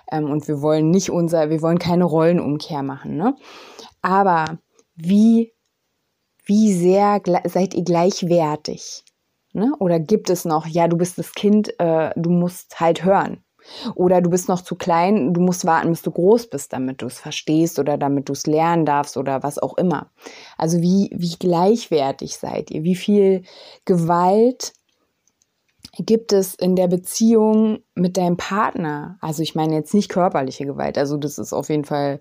ähm, 0.09 0.31
und 0.31 0.47
wir 0.47 0.61
wollen 0.61 0.91
nicht 0.91 1.09
unser, 1.09 1.49
wir 1.49 1.61
wollen 1.61 1.77
keine 1.77 2.05
Rollenumkehr 2.05 2.83
machen, 2.83 3.17
ne? 3.17 3.35
aber 4.01 4.59
wie, 4.95 5.51
wie 6.45 6.71
sehr 6.71 7.21
seid 7.45 7.73
ihr 7.73 7.83
gleichwertig? 7.83 9.03
Ne? 9.51 9.73
Oder 9.79 9.99
gibt 9.99 10.29
es 10.29 10.45
noch, 10.45 10.65
ja, 10.67 10.87
du 10.87 10.95
bist 10.95 11.17
das 11.17 11.33
Kind, 11.33 11.77
äh, 11.79 12.11
du 12.15 12.29
musst 12.29 12.79
halt 12.79 13.03
hören. 13.03 13.43
Oder 13.95 14.21
du 14.21 14.29
bist 14.29 14.49
noch 14.49 14.61
zu 14.61 14.75
klein, 14.75 15.33
du 15.33 15.41
musst 15.41 15.65
warten, 15.65 15.89
bis 15.89 16.01
du 16.01 16.11
groß 16.11 16.49
bist, 16.49 16.73
damit 16.73 17.01
du 17.01 17.07
es 17.07 17.19
verstehst 17.19 17.79
oder 17.79 17.97
damit 17.97 18.29
du 18.29 18.33
es 18.33 18.45
lernen 18.47 18.85
darfst 18.85 19.17
oder 19.17 19.43
was 19.43 19.59
auch 19.59 19.77
immer. 19.77 20.11
Also 20.57 20.81
wie, 20.81 21.09
wie 21.13 21.35
gleichwertig 21.37 22.37
seid 22.37 22.71
ihr? 22.71 22.83
Wie 22.83 22.95
viel 22.95 23.43
Gewalt 23.85 24.73
gibt 25.97 26.33
es 26.33 26.55
in 26.55 26.75
der 26.75 26.87
Beziehung 26.87 27.79
mit 27.95 28.17
deinem 28.17 28.37
Partner? 28.37 29.17
Also 29.21 29.43
ich 29.43 29.55
meine 29.55 29.75
jetzt 29.75 29.93
nicht 29.93 30.09
körperliche 30.09 30.65
Gewalt, 30.65 30.97
also 30.97 31.17
das 31.17 31.37
ist 31.37 31.53
auf 31.53 31.69
jeden 31.69 31.85
Fall, 31.85 32.19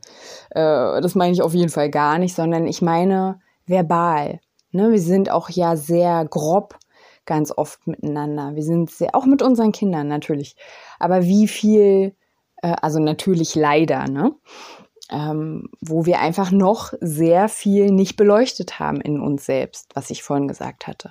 äh, 0.50 1.00
das 1.00 1.14
meine 1.14 1.32
ich 1.32 1.42
auf 1.42 1.54
jeden 1.54 1.70
Fall 1.70 1.90
gar 1.90 2.18
nicht, 2.18 2.34
sondern 2.34 2.66
ich 2.66 2.82
meine 2.82 3.40
verbal. 3.66 4.40
Ne? 4.72 4.90
Wir 4.90 5.00
sind 5.00 5.30
auch 5.30 5.50
ja 5.50 5.76
sehr 5.76 6.25
grob 6.26 6.78
ganz 7.26 7.52
oft 7.57 7.87
miteinander. 7.87 8.55
Wir 8.55 8.62
sind 8.62 8.91
sehr, 8.91 9.14
auch 9.14 9.26
mit 9.26 9.43
unseren 9.43 9.73
Kindern 9.73 10.09
natürlich. 10.09 10.57
Aber 10.99 11.23
wie 11.25 11.49
viel, 11.49 12.14
äh, 12.62 12.75
also 12.81 12.99
natürlich 12.99 13.55
leider, 13.55 14.09
ne? 14.09 14.35
Ähm, 15.11 15.69
wo 15.83 16.07
wir 16.07 16.21
einfach 16.21 16.52
noch 16.52 16.95
sehr 17.00 17.50
viel 17.50 17.91
nicht 17.91 18.17
beleuchtet 18.17 18.79
haben 18.79 18.99
in 19.02 19.21
uns 19.21 19.45
selbst, 19.45 19.91
was 19.95 20.09
ich 20.09 20.23
vorhin 20.23 20.49
gesagt 20.49 20.87
hatte. 20.87 21.11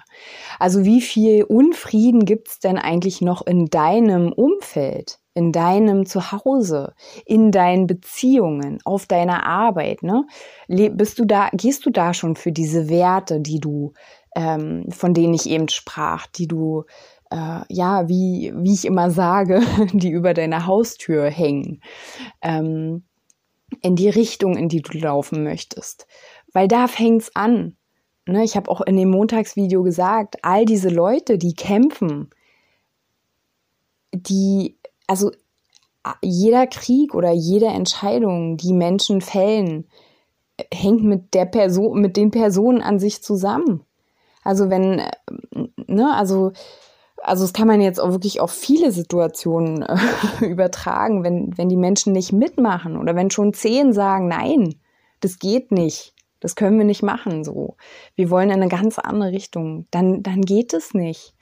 Also 0.57 0.83
wie 0.85 1.01
viel 1.01 1.43
Unfrieden 1.43 2.25
gibt 2.25 2.47
es 2.47 2.59
denn 2.59 2.79
eigentlich 2.79 3.21
noch 3.21 3.45
in 3.45 3.67
deinem 3.67 4.31
Umfeld, 4.31 5.19
in 5.35 5.51
deinem 5.51 6.07
Zuhause, 6.07 6.95
in 7.25 7.51
deinen 7.51 7.85
Beziehungen, 7.85 8.79
auf 8.85 9.05
deiner 9.05 9.45
Arbeit? 9.45 10.01
Ne? 10.01 10.25
Bist 10.67 11.19
du 11.19 11.25
da, 11.25 11.49
gehst 11.53 11.85
du 11.85 11.91
da 11.91 12.15
schon 12.15 12.35
für 12.35 12.51
diese 12.51 12.89
Werte, 12.89 13.39
die 13.39 13.59
du 13.59 13.93
ähm, 14.35 14.85
von 14.91 15.13
denen 15.13 15.33
ich 15.33 15.49
eben 15.49 15.67
sprach, 15.67 16.27
die 16.27 16.47
du, 16.47 16.85
äh, 17.29 17.61
ja, 17.69 18.07
wie, 18.07 18.53
wie 18.55 18.73
ich 18.73 18.85
immer 18.85 19.11
sage, 19.11 19.61
die 19.93 20.09
über 20.09 20.33
deiner 20.33 20.65
Haustür 20.65 21.29
hängen, 21.29 21.81
ähm, 22.41 23.03
in 23.81 23.95
die 23.95 24.09
Richtung, 24.09 24.57
in 24.57 24.69
die 24.69 24.81
du 24.81 24.97
laufen 24.97 25.43
möchtest. 25.43 26.07
Weil 26.53 26.67
da 26.67 26.87
fängt's 26.87 27.35
an. 27.35 27.77
Ne, 28.27 28.43
ich 28.43 28.55
habe 28.55 28.69
auch 28.69 28.81
in 28.81 28.97
dem 28.97 29.09
Montagsvideo 29.09 29.81
gesagt, 29.81 30.37
all 30.43 30.65
diese 30.65 30.89
Leute, 30.89 31.37
die 31.37 31.55
kämpfen, 31.55 32.29
die, 34.13 34.77
also 35.07 35.31
jeder 36.21 36.67
Krieg 36.67 37.15
oder 37.15 37.31
jede 37.31 37.67
Entscheidung, 37.67 38.57
die 38.57 38.73
Menschen 38.73 39.21
fällen, 39.21 39.87
hängt 40.71 41.03
mit 41.03 41.33
der 41.33 41.45
Person, 41.45 42.01
mit 42.01 42.17
den 42.17 42.31
Personen 42.31 42.81
an 42.81 42.99
sich 42.99 43.23
zusammen. 43.23 43.85
Also 44.43 44.69
wenn, 44.69 45.01
ne, 45.87 46.15
also 46.15 46.51
also 47.23 47.43
das 47.43 47.53
kann 47.53 47.67
man 47.67 47.81
jetzt 47.81 47.99
auch 47.99 48.11
wirklich 48.11 48.39
auf 48.39 48.51
viele 48.51 48.91
Situationen 48.91 49.83
äh, 49.83 49.97
übertragen, 50.45 51.23
wenn, 51.23 51.57
wenn 51.57 51.69
die 51.69 51.77
Menschen 51.77 52.13
nicht 52.13 52.33
mitmachen 52.33 52.97
oder 52.97 53.15
wenn 53.15 53.29
schon 53.29 53.53
zehn 53.53 53.93
sagen, 53.93 54.27
nein, 54.27 54.75
das 55.19 55.39
geht 55.39 55.71
nicht, 55.71 56.15
das 56.39 56.55
können 56.55 56.77
wir 56.77 56.85
nicht 56.85 57.03
machen, 57.03 57.43
so. 57.43 57.75
Wir 58.15 58.29
wollen 58.29 58.49
in 58.49 58.55
eine 58.55 58.69
ganz 58.69 58.97
andere 58.97 59.31
Richtung, 59.31 59.87
dann, 59.91 60.23
dann 60.23 60.41
geht 60.41 60.73
es 60.73 60.93
nicht. 60.93 61.35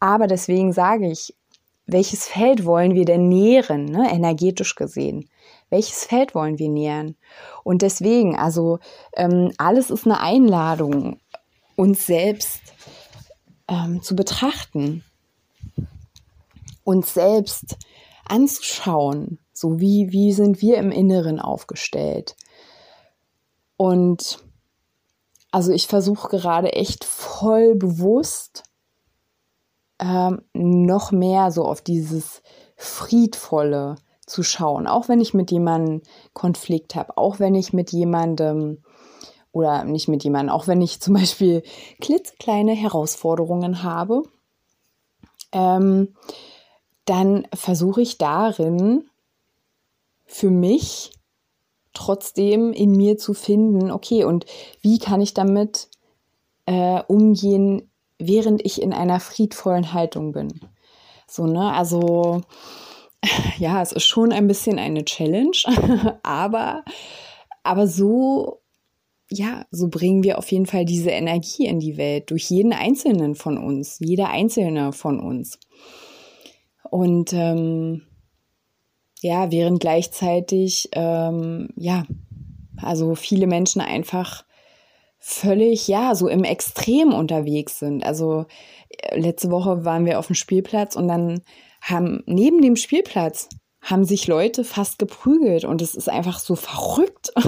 Aber 0.00 0.26
deswegen 0.26 0.72
sage 0.72 1.10
ich, 1.10 1.34
welches 1.86 2.26
Feld 2.26 2.64
wollen 2.64 2.94
wir 2.94 3.04
denn 3.04 3.28
nähren, 3.28 3.84
ne, 3.86 4.08
energetisch 4.12 4.74
gesehen? 4.74 5.28
Welches 5.70 6.04
Feld 6.04 6.34
wollen 6.34 6.58
wir 6.58 6.68
nähren? 6.68 7.16
Und 7.62 7.82
deswegen, 7.82 8.36
also 8.36 8.78
ähm, 9.16 9.52
alles 9.58 9.90
ist 9.90 10.06
eine 10.06 10.20
Einladung, 10.20 11.20
uns 11.80 12.04
selbst 12.04 12.60
ähm, 13.66 14.02
zu 14.02 14.14
betrachten, 14.14 15.02
uns 16.84 17.14
selbst 17.14 17.78
anzuschauen, 18.26 19.38
so 19.54 19.80
wie, 19.80 20.12
wie 20.12 20.34
sind 20.34 20.60
wir 20.60 20.76
im 20.76 20.90
Inneren 20.90 21.40
aufgestellt. 21.40 22.36
Und 23.78 24.44
also 25.50 25.72
ich 25.72 25.86
versuche 25.86 26.28
gerade 26.28 26.74
echt 26.74 27.04
voll 27.04 27.74
bewusst 27.74 28.64
ähm, 29.98 30.42
noch 30.52 31.12
mehr 31.12 31.50
so 31.50 31.64
auf 31.64 31.80
dieses 31.80 32.42
Friedvolle 32.76 33.94
zu 34.26 34.42
schauen. 34.42 34.86
Auch 34.86 35.08
wenn 35.08 35.22
ich 35.22 35.32
mit 35.32 35.50
jemandem 35.50 36.02
Konflikt 36.34 36.94
habe, 36.94 37.16
auch 37.16 37.38
wenn 37.38 37.54
ich 37.54 37.72
mit 37.72 37.90
jemandem 37.90 38.82
oder 39.52 39.84
nicht 39.84 40.08
mit 40.08 40.22
jemandem, 40.24 40.54
auch 40.54 40.66
wenn 40.66 40.80
ich 40.80 41.00
zum 41.00 41.14
Beispiel 41.14 41.62
klitzekleine 42.00 42.72
Herausforderungen 42.72 43.82
habe, 43.82 44.22
ähm, 45.52 46.14
dann 47.04 47.46
versuche 47.52 48.02
ich 48.02 48.18
darin 48.18 49.04
für 50.24 50.50
mich 50.50 51.12
trotzdem 51.92 52.72
in 52.72 52.92
mir 52.92 53.18
zu 53.18 53.34
finden, 53.34 53.90
okay, 53.90 54.24
und 54.24 54.46
wie 54.80 54.98
kann 54.98 55.20
ich 55.20 55.34
damit 55.34 55.88
äh, 56.66 57.02
umgehen, 57.08 57.90
während 58.18 58.64
ich 58.64 58.80
in 58.80 58.92
einer 58.92 59.18
friedvollen 59.18 59.92
Haltung 59.92 60.32
bin. 60.32 60.60
So, 61.26 61.46
ne? 61.46 61.72
Also, 61.72 62.42
ja, 63.58 63.82
es 63.82 63.92
ist 63.92 64.04
schon 64.04 64.32
ein 64.32 64.46
bisschen 64.46 64.78
eine 64.78 65.04
Challenge, 65.04 65.56
aber, 66.22 66.84
aber 67.64 67.88
so, 67.88 68.59
ja, 69.30 69.64
so 69.70 69.88
bringen 69.88 70.24
wir 70.24 70.38
auf 70.38 70.50
jeden 70.50 70.66
Fall 70.66 70.84
diese 70.84 71.10
Energie 71.10 71.66
in 71.66 71.78
die 71.78 71.96
Welt 71.96 72.30
durch 72.30 72.50
jeden 72.50 72.72
Einzelnen 72.72 73.34
von 73.34 73.58
uns, 73.58 73.98
jeder 74.00 74.30
Einzelne 74.30 74.92
von 74.92 75.20
uns. 75.20 75.58
Und 76.90 77.32
ähm, 77.32 78.02
ja, 79.20 79.52
während 79.52 79.80
gleichzeitig, 79.80 80.88
ähm, 80.92 81.68
ja, 81.76 82.04
also 82.82 83.14
viele 83.14 83.46
Menschen 83.46 83.80
einfach 83.80 84.44
völlig, 85.18 85.86
ja, 85.86 86.14
so 86.14 86.26
im 86.26 86.42
Extrem 86.42 87.12
unterwegs 87.12 87.78
sind. 87.78 88.04
Also 88.04 88.46
äh, 88.88 89.20
letzte 89.20 89.50
Woche 89.50 89.84
waren 89.84 90.06
wir 90.06 90.18
auf 90.18 90.26
dem 90.26 90.34
Spielplatz 90.34 90.96
und 90.96 91.06
dann 91.06 91.42
haben 91.80 92.22
neben 92.26 92.62
dem 92.62 92.76
Spielplatz 92.76 93.48
haben 93.82 94.04
sich 94.04 94.26
Leute 94.26 94.64
fast 94.64 94.98
geprügelt 94.98 95.64
und 95.64 95.80
es 95.80 95.94
ist 95.94 96.08
einfach 96.08 96.38
so 96.38 96.56
verrückt. 96.56 97.32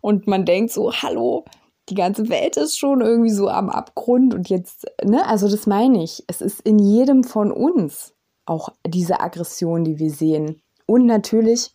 Und 0.00 0.26
man 0.26 0.44
denkt 0.44 0.72
so, 0.72 0.92
hallo, 0.92 1.44
die 1.88 1.94
ganze 1.94 2.28
Welt 2.28 2.56
ist 2.56 2.78
schon 2.78 3.00
irgendwie 3.00 3.30
so 3.30 3.48
am 3.48 3.70
Abgrund 3.70 4.34
und 4.34 4.48
jetzt, 4.48 4.86
ne, 5.02 5.26
also 5.26 5.48
das 5.48 5.66
meine 5.66 6.02
ich. 6.02 6.24
Es 6.26 6.40
ist 6.40 6.60
in 6.60 6.78
jedem 6.78 7.24
von 7.24 7.50
uns 7.50 8.14
auch 8.46 8.70
diese 8.86 9.20
Aggression, 9.20 9.84
die 9.84 9.98
wir 9.98 10.10
sehen. 10.10 10.62
Und 10.86 11.06
natürlich 11.06 11.70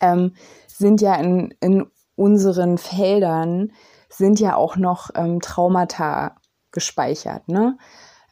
ähm, 0.00 0.34
sind 0.66 1.00
ja 1.00 1.14
in, 1.16 1.54
in 1.60 1.86
unseren 2.16 2.78
Feldern 2.78 3.72
sind 4.08 4.40
ja 4.40 4.56
auch 4.56 4.76
noch 4.76 5.10
ähm, 5.14 5.40
Traumata 5.40 6.36
gespeichert, 6.72 7.48
ne? 7.48 7.78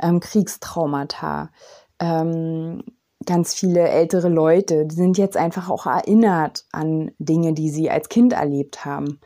Ähm, 0.01 0.21
Kriegstraumata. 0.21 1.51
Ähm, 1.99 2.83
ganz 3.27 3.55
viele 3.55 3.89
ältere 3.89 4.29
Leute, 4.29 4.87
die 4.87 4.95
sind 4.95 5.19
jetzt 5.19 5.37
einfach 5.37 5.69
auch 5.69 5.87
erinnert 5.87 6.65
an 6.73 7.11
Dinge, 7.19 7.53
die 7.53 7.71
sie 7.71 7.91
als 7.91 8.09
Kind 8.09 8.33
erlebt 8.33 8.85
haben. 8.85 9.21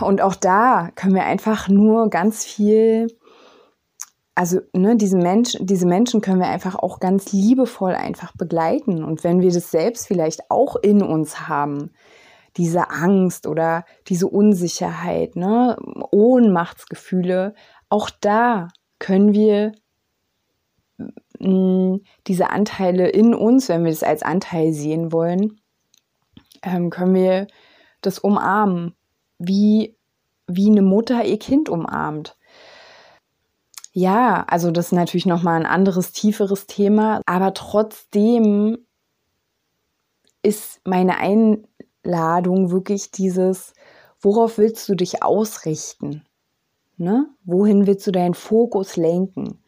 Und 0.00 0.20
auch 0.20 0.34
da 0.34 0.90
können 0.94 1.14
wir 1.14 1.24
einfach 1.24 1.68
nur 1.68 2.08
ganz 2.08 2.44
viel, 2.44 3.08
also 4.34 4.60
ne, 4.72 4.96
diese, 4.96 5.18
Mensch, 5.18 5.56
diese 5.60 5.86
Menschen 5.86 6.20
können 6.20 6.40
wir 6.40 6.48
einfach 6.48 6.76
auch 6.76 7.00
ganz 7.00 7.32
liebevoll 7.32 7.94
einfach 7.94 8.32
begleiten. 8.36 9.04
Und 9.04 9.24
wenn 9.24 9.40
wir 9.40 9.52
das 9.52 9.70
selbst 9.70 10.06
vielleicht 10.06 10.50
auch 10.50 10.76
in 10.76 11.02
uns 11.02 11.48
haben, 11.48 11.92
diese 12.56 12.90
Angst 12.90 13.46
oder 13.46 13.84
diese 14.08 14.28
Unsicherheit, 14.28 15.36
ne, 15.36 15.76
Ohnmachtsgefühle, 16.10 17.54
auch 17.88 18.08
da 18.20 18.68
können 18.98 19.32
wir 19.34 19.72
diese 21.38 22.50
Anteile 22.50 23.08
in 23.08 23.34
uns, 23.34 23.68
wenn 23.68 23.84
wir 23.84 23.90
das 23.90 24.02
als 24.02 24.22
Anteil 24.22 24.72
sehen 24.72 25.12
wollen, 25.12 25.60
ähm, 26.62 26.90
können 26.90 27.14
wir 27.14 27.46
das 28.00 28.18
umarmen, 28.18 28.94
wie, 29.38 29.96
wie 30.46 30.70
eine 30.70 30.82
Mutter 30.82 31.24
ihr 31.24 31.38
Kind 31.38 31.68
umarmt. 31.68 32.36
Ja, 33.92 34.44
also 34.48 34.70
das 34.70 34.86
ist 34.86 34.92
natürlich 34.92 35.26
nochmal 35.26 35.56
ein 35.56 35.66
anderes, 35.66 36.12
tieferes 36.12 36.66
Thema, 36.66 37.22
aber 37.26 37.54
trotzdem 37.54 38.78
ist 40.42 40.80
meine 40.84 41.18
ein 41.18 41.66
Ladung 42.02 42.70
wirklich 42.70 43.10
dieses, 43.10 43.72
worauf 44.20 44.58
willst 44.58 44.88
du 44.88 44.94
dich 44.94 45.22
ausrichten? 45.22 46.24
Ne? 46.98 47.26
Wohin 47.44 47.86
willst 47.86 48.06
du 48.06 48.12
deinen 48.12 48.34
Fokus 48.34 48.96
lenken? 48.96 49.62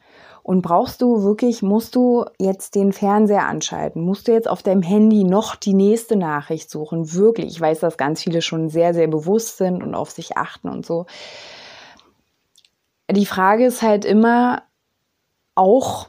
Und 0.49 0.63
brauchst 0.63 1.03
du 1.03 1.25
wirklich, 1.25 1.61
musst 1.61 1.95
du 1.95 2.25
jetzt 2.39 2.75
den 2.75 2.95
Fernseher 2.95 3.47
anschalten? 3.47 4.01
Musst 4.01 4.29
du 4.29 4.33
jetzt 4.33 4.49
auf 4.49 4.63
deinem 4.63 4.81
Handy 4.81 5.23
noch 5.23 5.57
die 5.57 5.75
nächste 5.75 6.17
Nachricht 6.17 6.71
suchen? 6.71 7.13
Wirklich, 7.13 7.49
ich 7.49 7.61
weiß, 7.61 7.81
dass 7.81 7.99
ganz 7.99 8.23
viele 8.23 8.41
schon 8.41 8.71
sehr, 8.71 8.95
sehr 8.95 9.09
bewusst 9.09 9.59
sind 9.59 9.83
und 9.83 9.95
auf 9.95 10.11
sich 10.11 10.39
achten 10.39 10.71
und 10.71 10.87
so. 10.87 11.05
Die 13.11 13.27
Frage 13.27 13.67
ist 13.67 13.83
halt 13.83 14.07
immer 14.07 14.63
auch, 15.55 16.09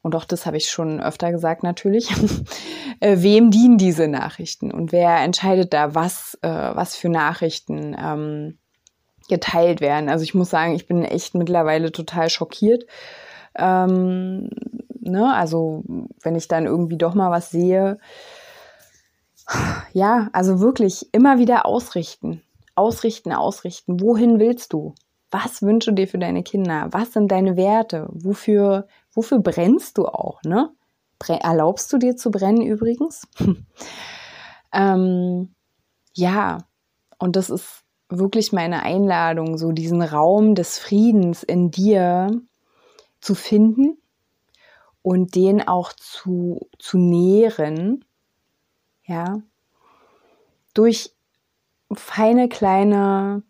und 0.00 0.14
auch 0.14 0.24
das 0.24 0.46
habe 0.46 0.56
ich 0.56 0.70
schon 0.70 1.02
öfter 1.02 1.30
gesagt 1.30 1.62
natürlich, 1.62 2.10
äh, 3.00 3.18
wem 3.18 3.50
dienen 3.50 3.76
diese 3.76 4.08
Nachrichten 4.08 4.70
und 4.70 4.90
wer 4.90 5.18
entscheidet 5.18 5.74
da, 5.74 5.94
was, 5.94 6.38
äh, 6.40 6.48
was 6.48 6.96
für 6.96 7.10
Nachrichten 7.10 7.94
ähm, 7.98 8.56
geteilt 9.28 9.82
werden. 9.82 10.08
Also 10.08 10.24
ich 10.24 10.32
muss 10.32 10.48
sagen, 10.48 10.74
ich 10.74 10.86
bin 10.86 11.04
echt 11.04 11.34
mittlerweile 11.34 11.92
total 11.92 12.30
schockiert. 12.30 12.86
Ähm, 13.56 14.50
ne? 15.00 15.34
Also 15.34 15.84
wenn 16.22 16.36
ich 16.36 16.48
dann 16.48 16.66
irgendwie 16.66 16.98
doch 16.98 17.14
mal 17.14 17.30
was 17.30 17.50
sehe, 17.50 17.98
ja, 19.92 20.28
also 20.32 20.60
wirklich 20.60 21.12
immer 21.12 21.38
wieder 21.38 21.66
ausrichten, 21.66 22.42
ausrichten, 22.74 23.32
ausrichten. 23.32 24.00
Wohin 24.00 24.38
willst 24.38 24.72
du? 24.72 24.94
Was 25.30 25.62
wünschst 25.62 25.88
du 25.88 25.92
dir 25.92 26.08
für 26.08 26.18
deine 26.18 26.42
Kinder? 26.42 26.88
Was 26.92 27.12
sind 27.12 27.30
deine 27.30 27.56
Werte? 27.56 28.08
Wofür, 28.12 28.86
wofür 29.12 29.40
brennst 29.40 29.98
du 29.98 30.06
auch, 30.06 30.42
ne? 30.44 30.70
Erlaubst 31.26 31.92
du 31.92 31.98
dir 31.98 32.16
zu 32.16 32.30
brennen 32.30 32.60
übrigens? 32.60 33.26
ähm, 34.72 35.54
ja, 36.12 36.58
und 37.18 37.36
das 37.36 37.48
ist 37.50 37.82
wirklich 38.10 38.52
meine 38.52 38.82
Einladung, 38.82 39.56
so 39.56 39.72
diesen 39.72 40.02
Raum 40.02 40.54
des 40.54 40.78
Friedens 40.78 41.42
in 41.42 41.70
dir 41.70 42.42
zu 43.24 43.34
finden 43.34 43.98
und 45.02 45.34
den 45.34 45.66
auch 45.66 45.92
zu, 45.94 46.68
zu 46.78 46.98
nähren, 46.98 48.04
ja, 49.04 49.40
durch 50.74 51.14
feine 51.92 52.48
kleine 52.48 53.42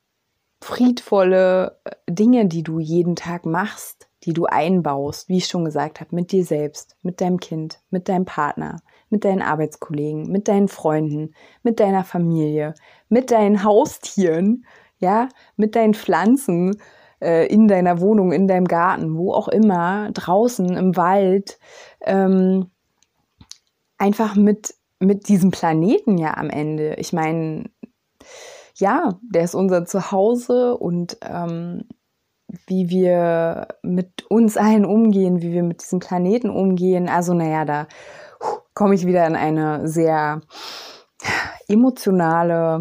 friedvolle 0.60 1.80
Dinge, 2.08 2.46
die 2.46 2.62
du 2.62 2.78
jeden 2.78 3.16
Tag 3.16 3.46
machst, 3.46 4.08
die 4.22 4.32
du 4.32 4.46
einbaust, 4.46 5.28
wie 5.28 5.38
ich 5.38 5.46
schon 5.46 5.64
gesagt 5.64 6.00
habe, 6.00 6.14
mit 6.14 6.32
dir 6.32 6.44
selbst, 6.44 6.96
mit 7.02 7.20
deinem 7.20 7.38
Kind, 7.38 7.80
mit 7.90 8.08
deinem 8.08 8.24
Partner, 8.24 8.80
mit 9.10 9.24
deinen 9.24 9.42
Arbeitskollegen, 9.42 10.30
mit 10.30 10.48
deinen 10.48 10.68
Freunden, 10.68 11.34
mit 11.62 11.80
deiner 11.80 12.04
Familie, 12.04 12.74
mit 13.08 13.30
deinen 13.30 13.62
Haustieren, 13.62 14.66
ja, 14.98 15.28
mit 15.56 15.76
deinen 15.76 15.94
Pflanzen 15.94 16.80
äh, 17.20 17.46
in 17.46 17.68
deiner 17.68 18.00
Wohnung, 18.00 18.33
in 18.33 18.48
deinem 18.48 18.66
Garten, 18.66 19.16
wo 19.16 19.33
auch 19.33 19.48
immer, 19.48 20.11
draußen 20.12 20.77
im 20.77 20.96
Wald, 20.96 21.59
ähm, 22.03 22.70
einfach 23.98 24.35
mit 24.37 24.74
mit 25.05 25.29
diesem 25.29 25.50
Planeten 25.50 26.18
ja 26.18 26.37
am 26.37 26.50
Ende. 26.50 26.94
Ich 26.94 27.12
meine, 27.12 27.64
ja, 28.77 29.18
der 29.22 29.44
ist 29.44 29.55
unser 29.55 29.85
Zuhause 29.85 30.77
und 30.77 31.18
ähm, 31.22 31.85
wie 32.66 32.88
wir 32.88 33.68
mit 33.83 34.24
uns 34.29 34.57
allen 34.57 34.85
umgehen, 34.85 35.42
wie 35.42 35.53
wir 35.53 35.62
mit 35.62 35.83
diesem 35.83 36.00
Planeten 36.00 36.50
umgehen. 36.50 37.09
Also 37.09 37.35
naja, 37.35 37.64
da 37.64 37.87
komme 38.74 38.94
ich 38.94 39.07
wieder 39.07 39.27
in 39.27 39.37
eine 39.37 39.87
sehr 39.88 40.40
emotionale, 41.68 42.81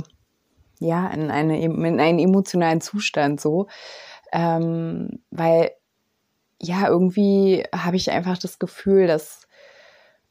ja, 0.79 1.07
in, 1.07 1.31
eine, 1.31 1.61
in 1.61 1.99
einen 1.99 2.19
emotionalen 2.19 2.81
Zustand 2.81 3.39
so. 3.39 3.67
Ähm, 4.33 5.23
weil 5.31 5.71
ja, 6.61 6.87
irgendwie 6.87 7.63
habe 7.75 7.97
ich 7.97 8.11
einfach 8.11 8.37
das 8.37 8.59
Gefühl, 8.59 9.07
dass 9.07 9.47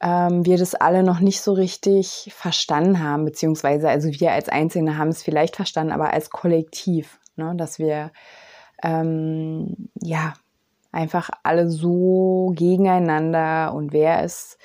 ähm, 0.01 0.45
wir 0.45 0.59
das 0.59 0.75
alle 0.75 1.03
noch 1.03 1.21
nicht 1.21 1.41
so 1.41 1.53
richtig 1.53 2.33
verstanden 2.35 3.03
haben, 3.03 3.25
beziehungsweise 3.25 3.89
also 3.89 4.09
wir 4.09 4.33
als 4.33 4.49
Einzelne 4.49 4.99
haben 4.99 5.09
es 5.09 5.23
vielleicht 5.23 5.57
verstanden, 5.57 5.93
aber 5.93 6.13
als 6.13 6.31
Kollektiv, 6.31 7.21
ne, 7.37 7.55
dass 7.57 7.79
wir 7.79 8.11
ähm, 8.83 9.91
ja 10.01 10.35
einfach 10.91 11.31
alle 11.45 11.71
so 11.71 12.53
gegeneinander 12.57 13.73
und 13.75 13.93
wer 13.93 14.25
ist 14.25 14.59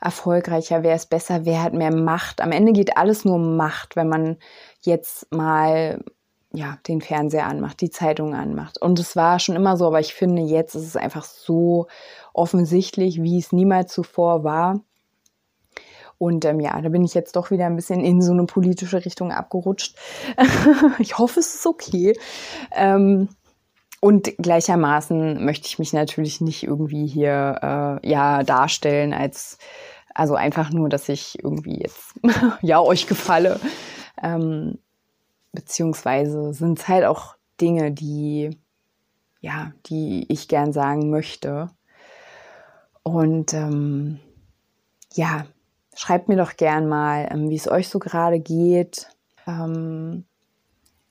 erfolgreicher, 0.00 0.82
wer 0.82 0.94
ist 0.94 1.10
besser, 1.10 1.44
wer 1.44 1.62
hat 1.62 1.72
mehr 1.72 1.94
Macht. 1.94 2.40
Am 2.40 2.52
Ende 2.52 2.72
geht 2.72 2.96
alles 2.96 3.24
nur 3.24 3.36
um 3.36 3.56
Macht, 3.56 3.96
wenn 3.96 4.08
man 4.08 4.36
jetzt 4.82 5.32
mal 5.32 6.04
ja, 6.56 6.78
den 6.88 7.02
Fernseher 7.02 7.46
anmacht, 7.46 7.80
die 7.82 7.90
Zeitung 7.90 8.34
anmacht. 8.34 8.80
Und 8.80 8.98
es 8.98 9.14
war 9.14 9.38
schon 9.38 9.56
immer 9.56 9.76
so, 9.76 9.86
aber 9.86 10.00
ich 10.00 10.14
finde, 10.14 10.42
jetzt 10.42 10.74
ist 10.74 10.86
es 10.86 10.96
einfach 10.96 11.24
so 11.24 11.86
offensichtlich, 12.32 13.22
wie 13.22 13.38
es 13.38 13.52
niemals 13.52 13.92
zuvor 13.92 14.42
war. 14.42 14.80
Und 16.18 16.46
ähm, 16.46 16.60
ja, 16.60 16.80
da 16.80 16.88
bin 16.88 17.04
ich 17.04 17.12
jetzt 17.12 17.36
doch 17.36 17.50
wieder 17.50 17.66
ein 17.66 17.76
bisschen 17.76 18.00
in 18.00 18.22
so 18.22 18.32
eine 18.32 18.46
politische 18.46 19.04
Richtung 19.04 19.32
abgerutscht. 19.32 19.96
ich 20.98 21.18
hoffe, 21.18 21.40
es 21.40 21.56
ist 21.56 21.66
okay. 21.66 22.18
Ähm, 22.74 23.28
und 24.00 24.34
gleichermaßen 24.38 25.44
möchte 25.44 25.66
ich 25.66 25.78
mich 25.78 25.92
natürlich 25.92 26.40
nicht 26.40 26.62
irgendwie 26.62 27.06
hier 27.06 28.00
äh, 28.02 28.08
ja 28.08 28.42
darstellen 28.44 29.12
als 29.12 29.58
also 30.14 30.34
einfach 30.34 30.70
nur, 30.70 30.88
dass 30.88 31.10
ich 31.10 31.38
irgendwie 31.42 31.82
jetzt 31.82 32.14
ja 32.62 32.80
euch 32.80 33.06
gefalle. 33.06 33.60
Ähm, 34.22 34.78
beziehungsweise 35.56 36.54
sind 36.54 36.78
es 36.78 36.86
halt 36.86 37.04
auch 37.04 37.34
Dinge, 37.60 37.90
die, 37.90 38.56
ja, 39.40 39.72
die 39.86 40.30
ich 40.32 40.46
gern 40.46 40.72
sagen 40.72 41.10
möchte. 41.10 41.70
Und 43.02 43.52
ähm, 43.54 44.20
ja, 45.14 45.46
schreibt 45.96 46.28
mir 46.28 46.36
doch 46.36 46.56
gern 46.56 46.88
mal, 46.88 47.28
ähm, 47.30 47.50
wie 47.50 47.56
es 47.56 47.68
euch 47.68 47.88
so 47.88 47.98
gerade 47.98 48.38
geht. 48.38 49.08
Ähm, 49.46 50.24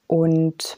und 0.08 0.78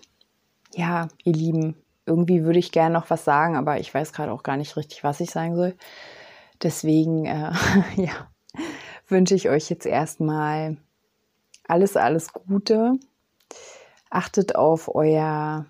ja, 0.74 1.10
ihr 1.24 1.34
Lieben, 1.34 1.76
irgendwie 2.06 2.44
würde 2.44 2.60
ich 2.60 2.72
gern 2.72 2.94
noch 2.94 3.10
was 3.10 3.26
sagen, 3.26 3.56
aber 3.56 3.80
ich 3.80 3.94
weiß 3.94 4.14
gerade 4.14 4.32
auch 4.32 4.44
gar 4.44 4.58
nicht 4.58 4.78
richtig, 4.78 5.04
was 5.04 5.20
ich 5.20 5.30
sagen 5.30 5.56
soll. 5.56 5.76
Deswegen, 6.64 7.26
äh, 7.26 7.52
ja, 7.96 8.30
wünsche 9.08 9.36
ich 9.36 9.50
euch 9.50 9.70
jetzt 9.70 9.86
erstmal 9.86 10.78
alles, 11.68 11.98
alles 11.98 12.32
Gute 12.32 12.94
achtet 14.10 14.56
auf 14.56 14.94
euer, 14.94 15.66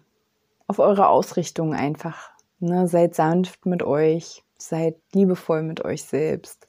auf 0.67 0.79
eure 0.79 1.09
Ausrichtung 1.09 1.73
einfach. 1.73 2.31
Ne? 2.59 2.87
Seid 2.87 3.15
sanft 3.15 3.65
mit 3.65 3.83
euch, 3.83 4.43
seid 4.57 4.95
liebevoll 5.13 5.63
mit 5.63 5.83
euch 5.83 6.03
selbst 6.03 6.67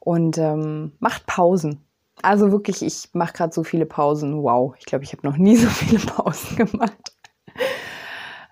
und 0.00 0.38
ähm, 0.38 0.92
macht 0.98 1.26
Pausen. 1.26 1.84
Also 2.22 2.52
wirklich, 2.52 2.82
ich 2.82 3.10
mache 3.12 3.32
gerade 3.32 3.52
so 3.52 3.64
viele 3.64 3.86
Pausen. 3.86 4.42
Wow, 4.42 4.74
ich 4.78 4.84
glaube, 4.84 5.04
ich 5.04 5.12
habe 5.12 5.26
noch 5.26 5.36
nie 5.36 5.56
so 5.56 5.68
viele 5.68 5.98
Pausen 6.06 6.56
gemacht. 6.56 7.16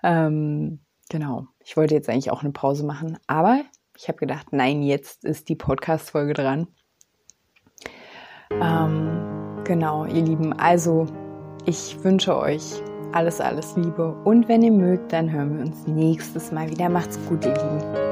ähm, 0.03 0.79
genau, 1.09 1.47
ich 1.63 1.77
wollte 1.77 1.95
jetzt 1.95 2.09
eigentlich 2.09 2.31
auch 2.31 2.41
eine 2.41 2.51
Pause 2.51 2.85
machen, 2.85 3.17
aber 3.27 3.61
ich 3.97 4.07
habe 4.07 4.17
gedacht, 4.17 4.47
nein, 4.51 4.81
jetzt 4.81 5.23
ist 5.23 5.49
die 5.49 5.55
Podcast-Folge 5.55 6.33
dran. 6.33 6.67
Ähm, 8.59 9.61
genau, 9.63 10.05
ihr 10.05 10.23
Lieben, 10.23 10.53
also 10.53 11.05
ich 11.65 12.03
wünsche 12.03 12.37
euch 12.37 12.81
alles, 13.11 13.41
alles 13.41 13.75
Liebe 13.75 14.15
und 14.23 14.47
wenn 14.47 14.63
ihr 14.63 14.71
mögt, 14.71 15.11
dann 15.11 15.31
hören 15.31 15.57
wir 15.57 15.65
uns 15.65 15.87
nächstes 15.87 16.51
Mal 16.51 16.69
wieder. 16.69 16.89
Macht's 16.89 17.19
gut, 17.27 17.45
ihr 17.45 17.53
Lieben. 17.53 18.10